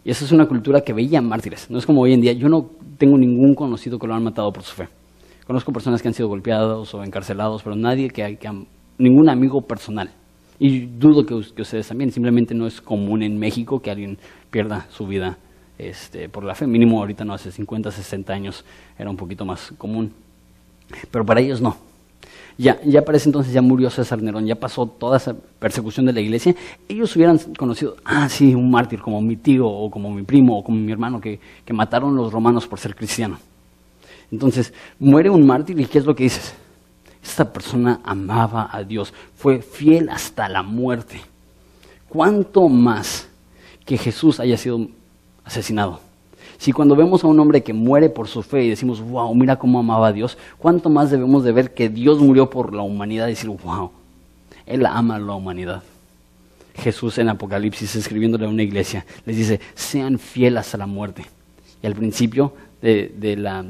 Y 0.04 0.10
esa 0.10 0.26
es 0.26 0.32
una 0.32 0.48
cultura 0.48 0.82
que 0.82 0.94
veía 0.94 1.22
mártires. 1.22 1.70
No 1.70 1.78
es 1.78 1.86
como 1.86 2.02
hoy 2.02 2.14
en 2.14 2.22
día, 2.22 2.34
yo 2.34 2.50
no 2.50 2.72
tengo 2.98 3.20
ningún 3.20 3.54
conocido 3.54 4.00
que 4.00 4.08
lo 4.08 4.16
han 4.16 4.24
matado 4.24 4.52
por 4.52 4.64
su 4.64 4.74
fe. 4.74 4.90
Conozco 5.46 5.72
personas 5.72 6.02
que 6.02 6.08
han 6.08 6.14
sido 6.16 6.28
golpeados 6.28 6.92
o 6.96 7.04
encarcelados, 7.04 7.62
pero 7.62 7.76
nadie 7.76 8.10
que, 8.10 8.38
que, 8.38 8.48
ningún 8.98 9.30
amigo 9.30 9.62
personal. 9.62 10.10
Y 10.60 10.86
dudo 10.86 11.26
que, 11.26 11.34
ustedes 11.34 11.88
también, 11.88 12.12
simplemente 12.12 12.54
no 12.54 12.66
es 12.66 12.80
común 12.80 13.24
en 13.24 13.38
México 13.38 13.82
que 13.82 13.92
alguien 13.92 14.18
pierda 14.50 14.88
su 14.90 15.06
vida 15.06 15.38
este, 15.78 16.30
por 16.30 16.44
la 16.44 16.56
fe. 16.56 16.66
Mínimo 16.66 17.00
ahorita 17.00 17.26
no, 17.26 17.34
hace 17.34 17.52
50, 17.52 17.92
60 17.92 18.34
años 18.34 18.64
era 18.98 19.10
un 19.10 19.18
poquito 19.18 19.46
más 19.46 19.74
común. 19.78 20.14
Pero 21.12 21.26
para 21.26 21.42
ellos 21.42 21.62
no. 21.62 21.76
Ya, 22.58 22.82
ya 22.84 23.04
para 23.04 23.18
ese 23.18 23.28
entonces 23.28 23.52
ya 23.52 23.62
murió 23.62 23.90
César 23.90 24.22
Nerón, 24.22 24.46
ya 24.46 24.56
pasó 24.56 24.86
toda 24.86 25.18
esa 25.18 25.36
persecución 25.60 26.06
de 26.06 26.14
la 26.14 26.22
iglesia. 26.22 26.56
Ellos 26.88 27.14
hubieran 27.18 27.38
conocido, 27.58 27.98
ah, 28.06 28.30
sí, 28.30 28.56
un 28.56 28.72
mártir 28.72 29.02
como 29.02 29.20
mi 29.22 29.36
tío 29.36 29.68
o 29.68 29.92
como 29.92 30.10
mi 30.14 30.24
primo 30.24 30.58
o 30.60 30.64
como 30.64 30.78
mi 30.78 30.90
hermano 30.90 31.20
que, 31.20 31.42
que 31.66 31.74
mataron 31.74 32.16
los 32.16 32.32
romanos 32.32 32.66
por 32.66 32.80
ser 32.80 32.96
cristiano. 32.96 33.40
Entonces, 34.32 34.74
muere 35.00 35.30
un 35.30 35.46
mártir 35.46 35.78
y 35.82 35.86
¿qué 35.86 36.00
es 36.00 36.06
lo 36.06 36.16
que 36.16 36.24
dices? 36.24 36.56
Esta 37.26 37.52
persona 37.52 38.02
amaba 38.04 38.70
a 38.72 38.84
Dios, 38.84 39.12
fue 39.36 39.62
fiel 39.62 40.10
hasta 40.10 40.48
la 40.48 40.62
muerte. 40.62 41.22
¿Cuánto 42.08 42.70
más 42.70 43.28
que 43.84 43.98
Jesús 43.98 44.40
haya 44.40 44.58
sido 44.58 44.88
asesinado? 45.44 46.00
Si 46.58 46.72
cuando 46.72 46.96
vemos 46.96 47.24
a 47.24 47.28
un 47.28 47.40
hombre 47.40 47.64
que 47.64 47.74
muere 47.74 48.10
por 48.10 48.28
su 48.28 48.44
fe 48.44 48.64
y 48.64 48.70
decimos, 48.70 49.02
wow, 49.02 49.34
mira 49.34 49.58
cómo 49.58 49.80
amaba 49.80 50.08
a 50.08 50.14
Dios, 50.14 50.38
¿cuánto 50.60 50.90
más 50.90 51.10
debemos 51.10 51.44
de 51.44 51.52
ver 51.52 51.74
que 51.74 51.90
Dios 51.90 52.20
murió 52.20 52.50
por 52.50 52.74
la 52.74 52.84
humanidad 52.84 53.28
y 53.28 53.32
decir, 53.32 53.50
wow, 53.50 53.92
Él 54.66 54.86
ama 54.86 55.16
a 55.16 55.20
la 55.20 55.34
humanidad? 55.34 55.84
Jesús 56.76 57.18
en 57.18 57.30
Apocalipsis, 57.30 57.96
escribiéndole 57.96 58.46
a 58.46 58.50
una 58.50 58.64
iglesia, 58.64 59.06
les 59.26 59.36
dice, 59.36 59.60
sean 59.74 60.20
fieles 60.20 60.60
hasta 60.60 60.78
la 60.78 60.86
muerte. 60.86 61.26
Y 61.82 61.88
al 61.88 61.96
principio 61.96 62.54
de 62.82 63.36
la 63.38 63.66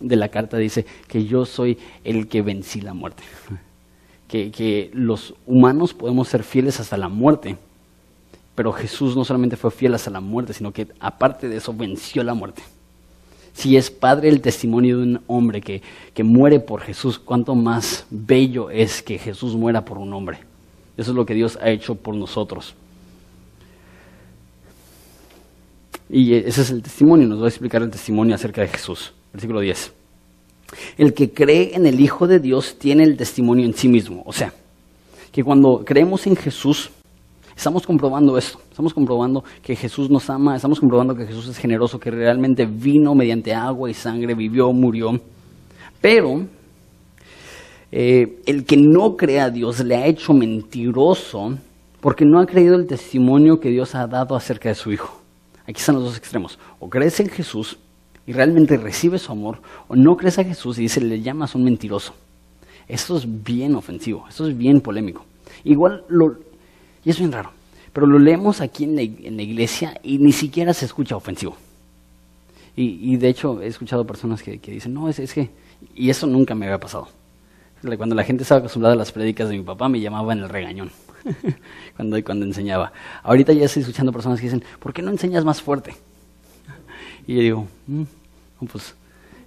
de 0.00 0.16
la 0.16 0.28
carta 0.28 0.56
dice 0.56 0.86
que 1.06 1.24
yo 1.24 1.44
soy 1.44 1.78
el 2.04 2.28
que 2.28 2.42
vencí 2.42 2.80
la 2.80 2.94
muerte. 2.94 3.22
Que, 4.26 4.50
que, 4.50 4.90
los 4.92 5.34
humanos 5.46 5.94
podemos 5.94 6.28
ser 6.28 6.42
fieles 6.42 6.80
hasta 6.80 6.96
la 6.96 7.08
muerte, 7.08 7.56
pero 8.54 8.72
Jesús 8.72 9.16
no 9.16 9.24
solamente 9.24 9.56
fue 9.56 9.70
fiel 9.70 9.94
hasta 9.94 10.10
la 10.10 10.20
muerte, 10.20 10.52
sino 10.52 10.72
que 10.72 10.88
aparte 11.00 11.48
de 11.48 11.56
eso 11.56 11.72
venció 11.72 12.22
la 12.22 12.34
muerte. 12.34 12.62
Si 13.54 13.76
es 13.76 13.90
padre 13.90 14.28
el 14.28 14.40
testimonio 14.40 14.98
de 14.98 15.02
un 15.02 15.20
hombre 15.26 15.60
que, 15.60 15.82
que 16.12 16.24
muere 16.24 16.60
por 16.60 16.82
Jesús, 16.82 17.18
cuánto 17.18 17.54
más 17.54 18.06
bello 18.10 18.70
es 18.70 19.02
que 19.02 19.18
Jesús 19.18 19.56
muera 19.56 19.84
por 19.84 19.98
un 19.98 20.12
hombre. 20.12 20.40
Eso 20.96 21.12
es 21.12 21.16
lo 21.16 21.24
que 21.24 21.34
Dios 21.34 21.58
ha 21.62 21.70
hecho 21.70 21.94
por 21.94 22.14
nosotros. 22.14 22.74
Y 26.10 26.34
ese 26.34 26.62
es 26.62 26.70
el 26.70 26.82
testimonio, 26.82 27.26
nos 27.26 27.40
va 27.40 27.46
a 27.46 27.48
explicar 27.48 27.82
el 27.82 27.90
testimonio 27.90 28.34
acerca 28.34 28.60
de 28.60 28.68
Jesús. 28.68 29.12
Versículo 29.32 29.60
10. 29.60 29.92
El 30.98 31.14
que 31.14 31.32
cree 31.32 31.74
en 31.74 31.86
el 31.86 32.00
Hijo 32.00 32.26
de 32.26 32.40
Dios 32.40 32.76
tiene 32.78 33.04
el 33.04 33.16
testimonio 33.16 33.64
en 33.64 33.74
sí 33.74 33.88
mismo. 33.88 34.22
O 34.26 34.32
sea, 34.32 34.52
que 35.32 35.42
cuando 35.42 35.82
creemos 35.84 36.26
en 36.26 36.36
Jesús, 36.36 36.90
estamos 37.56 37.86
comprobando 37.86 38.36
esto. 38.36 38.60
Estamos 38.70 38.92
comprobando 38.94 39.44
que 39.62 39.74
Jesús 39.74 40.10
nos 40.10 40.28
ama, 40.30 40.56
estamos 40.56 40.78
comprobando 40.78 41.14
que 41.14 41.26
Jesús 41.26 41.48
es 41.48 41.58
generoso, 41.58 41.98
que 41.98 42.10
realmente 42.10 42.66
vino 42.66 43.14
mediante 43.14 43.54
agua 43.54 43.90
y 43.90 43.94
sangre, 43.94 44.34
vivió, 44.34 44.72
murió. 44.72 45.18
Pero 46.00 46.46
eh, 47.90 48.40
el 48.46 48.64
que 48.64 48.76
no 48.76 49.16
cree 49.16 49.40
a 49.40 49.50
Dios 49.50 49.80
le 49.80 49.96
ha 49.96 50.06
hecho 50.06 50.32
mentiroso 50.34 51.56
porque 52.00 52.24
no 52.24 52.38
ha 52.38 52.46
creído 52.46 52.76
el 52.76 52.86
testimonio 52.86 53.58
que 53.58 53.70
Dios 53.70 53.94
ha 53.94 54.06
dado 54.06 54.36
acerca 54.36 54.68
de 54.68 54.74
su 54.74 54.92
Hijo. 54.92 55.20
Aquí 55.64 55.80
están 55.80 55.96
los 55.96 56.04
dos 56.04 56.16
extremos. 56.16 56.58
O 56.78 56.88
crees 56.88 57.18
en 57.20 57.28
Jesús 57.28 57.78
y 58.28 58.32
realmente 58.34 58.76
recibe 58.76 59.18
su 59.18 59.32
amor, 59.32 59.62
o 59.88 59.96
no 59.96 60.14
crees 60.18 60.38
a 60.38 60.44
Jesús 60.44 60.78
y 60.78 60.82
dice, 60.82 61.00
le 61.00 61.22
llamas 61.22 61.54
un 61.54 61.64
mentiroso. 61.64 62.12
Esto 62.86 63.16
es 63.16 63.24
bien 63.42 63.74
ofensivo, 63.74 64.26
esto 64.28 64.46
es 64.46 64.54
bien 64.54 64.82
polémico. 64.82 65.24
Igual, 65.64 66.04
lo, 66.08 66.36
y 67.06 67.08
es 67.08 67.18
bien 67.18 67.32
raro, 67.32 67.52
pero 67.90 68.06
lo 68.06 68.18
leemos 68.18 68.60
aquí 68.60 68.84
en 68.84 68.96
la, 68.96 69.42
iglesia 69.42 69.98
y 70.02 70.18
ni 70.18 70.32
siquiera 70.32 70.74
se 70.74 70.84
escucha 70.84 71.16
ofensivo. 71.16 71.56
Y, 72.76 73.16
de 73.16 73.30
hecho 73.30 73.62
he 73.62 73.66
escuchado 73.66 74.06
personas 74.06 74.42
que, 74.42 74.58
dicen, 74.58 74.92
no, 74.92 75.08
es, 75.08 75.18
es, 75.20 75.32
que, 75.32 75.48
y 75.96 76.10
eso 76.10 76.26
nunca 76.26 76.54
me 76.54 76.66
había 76.66 76.78
pasado. 76.78 77.08
Cuando 77.96 78.14
la 78.14 78.24
gente 78.24 78.42
estaba 78.42 78.58
acostumbrada 78.58 78.92
a 78.92 78.98
las 78.98 79.10
prédicas 79.10 79.48
de 79.48 79.56
mi 79.56 79.64
papá, 79.64 79.88
me 79.88 80.00
llamaban 80.00 80.40
el 80.40 80.50
regañón 80.50 80.90
cuando, 81.96 82.22
cuando 82.22 82.44
enseñaba. 82.44 82.92
Ahorita 83.22 83.54
ya 83.54 83.64
estoy 83.64 83.80
escuchando 83.80 84.12
personas 84.12 84.38
que 84.38 84.46
dicen, 84.48 84.62
¿por 84.80 84.92
qué 84.92 85.00
no 85.00 85.10
enseñas 85.10 85.46
más 85.46 85.62
fuerte? 85.62 85.94
Y 87.26 87.34
yo 87.36 87.40
digo, 87.42 87.66
mm, 87.86 88.02
pues, 88.66 88.94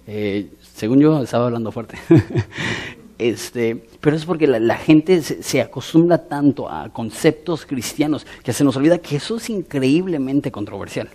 eh, 0.06 0.48
según 0.74 1.00
yo, 1.00 1.22
estaba 1.22 1.46
hablando 1.46 1.70
fuerte. 1.72 1.98
este, 3.18 3.76
pero 4.00 4.16
es 4.16 4.24
porque 4.24 4.46
la, 4.46 4.76
gente 4.76 5.22
se, 5.22 5.60
acostumbra 5.60 6.26
tanto 6.26 6.68
a 6.68 6.88
conceptos 6.90 7.66
cristianos 7.66 8.26
que 8.42 8.52
se 8.52 8.64
nos 8.64 8.76
olvida 8.76 8.98
que 8.98 9.16
eso 9.16 9.36
es 9.36 9.50
increíblemente 9.50 10.50
controversial. 10.50 11.08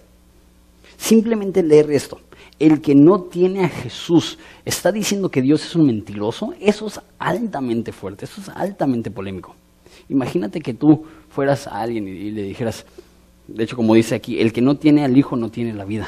Simplemente 0.97 1.63
leer 1.63 1.91
esto. 1.91 2.19
El 2.60 2.81
que 2.81 2.95
no 2.95 3.21
tiene 3.21 3.65
a 3.65 3.69
Jesús 3.69 4.39
está 4.65 4.91
diciendo 4.91 5.29
que 5.29 5.41
Dios 5.41 5.63
es 5.63 5.75
un 5.75 5.86
mentiroso. 5.86 6.53
Eso 6.60 6.88
es 6.88 6.99
altamente 7.19 7.91
fuerte, 7.91 8.25
eso 8.25 8.41
es 8.41 8.49
altamente 8.49 9.12
polémico. 9.12 9.55
Imagínate 10.10 10.62
que 10.62 10.73
tú 10.73 11.05
fueras 11.29 11.67
a 11.67 11.81
alguien 11.81 12.07
y 12.07 12.31
le 12.31 12.43
dijeras, 12.43 12.86
de 13.47 13.63
hecho 13.63 13.75
como 13.75 13.93
dice 13.93 14.15
aquí, 14.15 14.39
el 14.39 14.53
que 14.53 14.62
no 14.62 14.75
tiene 14.75 15.03
al 15.03 15.15
Hijo 15.15 15.36
no 15.36 15.49
tiene 15.49 15.73
la 15.73 15.86
vida. 15.86 16.07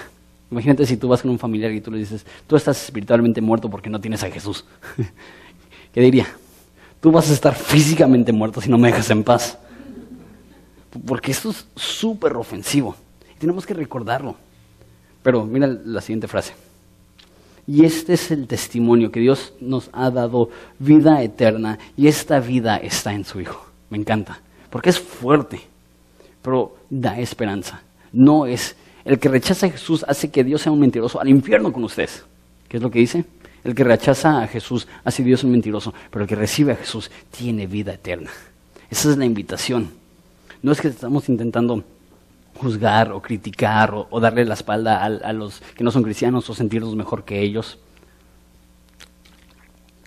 Imagínate 0.52 0.86
si 0.86 0.98
tú 0.98 1.08
vas 1.08 1.22
con 1.22 1.32
un 1.32 1.40
familiar 1.40 1.72
y 1.72 1.82
tú 1.82 1.92
le 1.92 2.00
dices, 2.00 2.26
tú 2.48 2.56
estás 2.56 2.84
espiritualmente 2.84 3.40
muerto 3.40 3.70
porque 3.70 3.90
no 3.90 4.02
tienes 4.02 4.24
a 4.24 4.32
Jesús. 4.32 4.66
¿Qué 5.94 6.02
diría? 6.02 6.28
Tú 7.00 7.12
vas 7.12 7.30
a 7.30 7.34
estar 7.34 7.56
físicamente 7.56 8.32
muerto 8.32 8.60
si 8.60 8.70
no 8.70 8.78
me 8.78 8.90
dejas 8.90 9.10
en 9.10 9.24
paz. 9.24 9.58
Porque 11.06 11.32
esto 11.32 11.52
es 11.52 11.66
súper 11.76 12.36
ofensivo. 12.36 12.96
Tenemos 13.38 13.66
que 13.66 13.74
recordarlo. 13.74 14.36
Pero 15.22 15.46
mira 15.46 15.68
la 15.68 16.02
siguiente 16.02 16.28
frase. 16.28 16.54
Y 17.68 17.86
este 17.86 18.14
es 18.14 18.32
el 18.32 18.48
testimonio 18.48 19.12
que 19.12 19.20
Dios 19.20 19.54
nos 19.62 19.90
ha 19.94 20.10
dado 20.10 20.50
vida 20.80 21.22
eterna 21.22 21.78
y 21.96 22.08
esta 22.08 22.40
vida 22.40 22.78
está 22.78 23.14
en 23.14 23.24
su 23.24 23.40
Hijo. 23.40 23.64
Me 23.92 23.98
encanta. 23.98 24.42
Porque 24.72 24.90
es 24.90 25.00
fuerte, 25.00 25.62
pero 26.42 26.76
da 26.90 27.20
esperanza. 27.20 27.82
No 28.12 28.48
es 28.48 28.76
el 29.10 29.18
que 29.18 29.28
rechaza 29.28 29.66
a 29.66 29.72
Jesús 29.72 30.06
hace 30.08 30.30
que 30.30 30.44
Dios 30.44 30.62
sea 30.62 30.72
un 30.72 30.80
mentiroso 30.80 31.20
al 31.20 31.30
infierno 31.30 31.74
con 31.74 31.84
ustedes. 31.84 32.24
¿Qué 32.68 32.78
es 32.78 32.84
lo 32.84 32.92
que 32.92 33.00
dice? 33.00 33.26
El 33.64 33.74
que 33.74 33.84
rechaza 33.84 34.44
a 34.44 34.48
Jesús 34.48 34.88
hace 35.04 35.24
Dios 35.24 35.44
un 35.44 35.50
mentiroso, 35.50 35.96
pero 36.12 36.26
el 36.26 36.30
que 36.30 36.36
recibe 36.36 36.74
a 36.74 36.76
Jesús 36.76 37.10
tiene 37.36 37.66
vida 37.66 37.92
eterna. 37.92 38.30
Esa 38.88 39.10
es 39.10 39.18
la 39.18 39.26
invitación. 39.26 39.90
No 40.62 40.72
es 40.72 40.80
que 40.80 40.90
estamos 40.90 41.28
intentando 41.28 41.84
juzgar 42.54 43.12
o 43.12 43.20
criticar 43.20 43.96
o, 43.96 44.20
darle 44.20 44.46
la 44.46 44.54
espalda 44.54 45.04
a, 45.04 45.34
los 45.34 45.64
que 45.76 45.84
no 45.84 45.90
son 45.90 46.04
cristianos 46.04 46.48
o 46.48 46.54
sentirnos 46.54 46.96
mejor 46.96 47.24
que 47.24 47.42
ellos. 47.42 47.80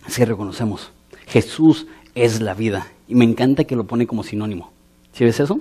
Así 0.05 0.23
reconocemos, 0.23 0.91
Jesús 1.27 1.87
es 2.15 2.39
la 2.39 2.53
vida. 2.53 2.87
Y 3.09 3.15
me 3.15 3.25
encanta 3.25 3.65
que 3.65 3.75
lo 3.75 3.83
pone 3.83 4.07
como 4.07 4.23
sinónimo. 4.23 4.71
¿Sí 5.11 5.25
ves 5.25 5.41
eso? 5.41 5.59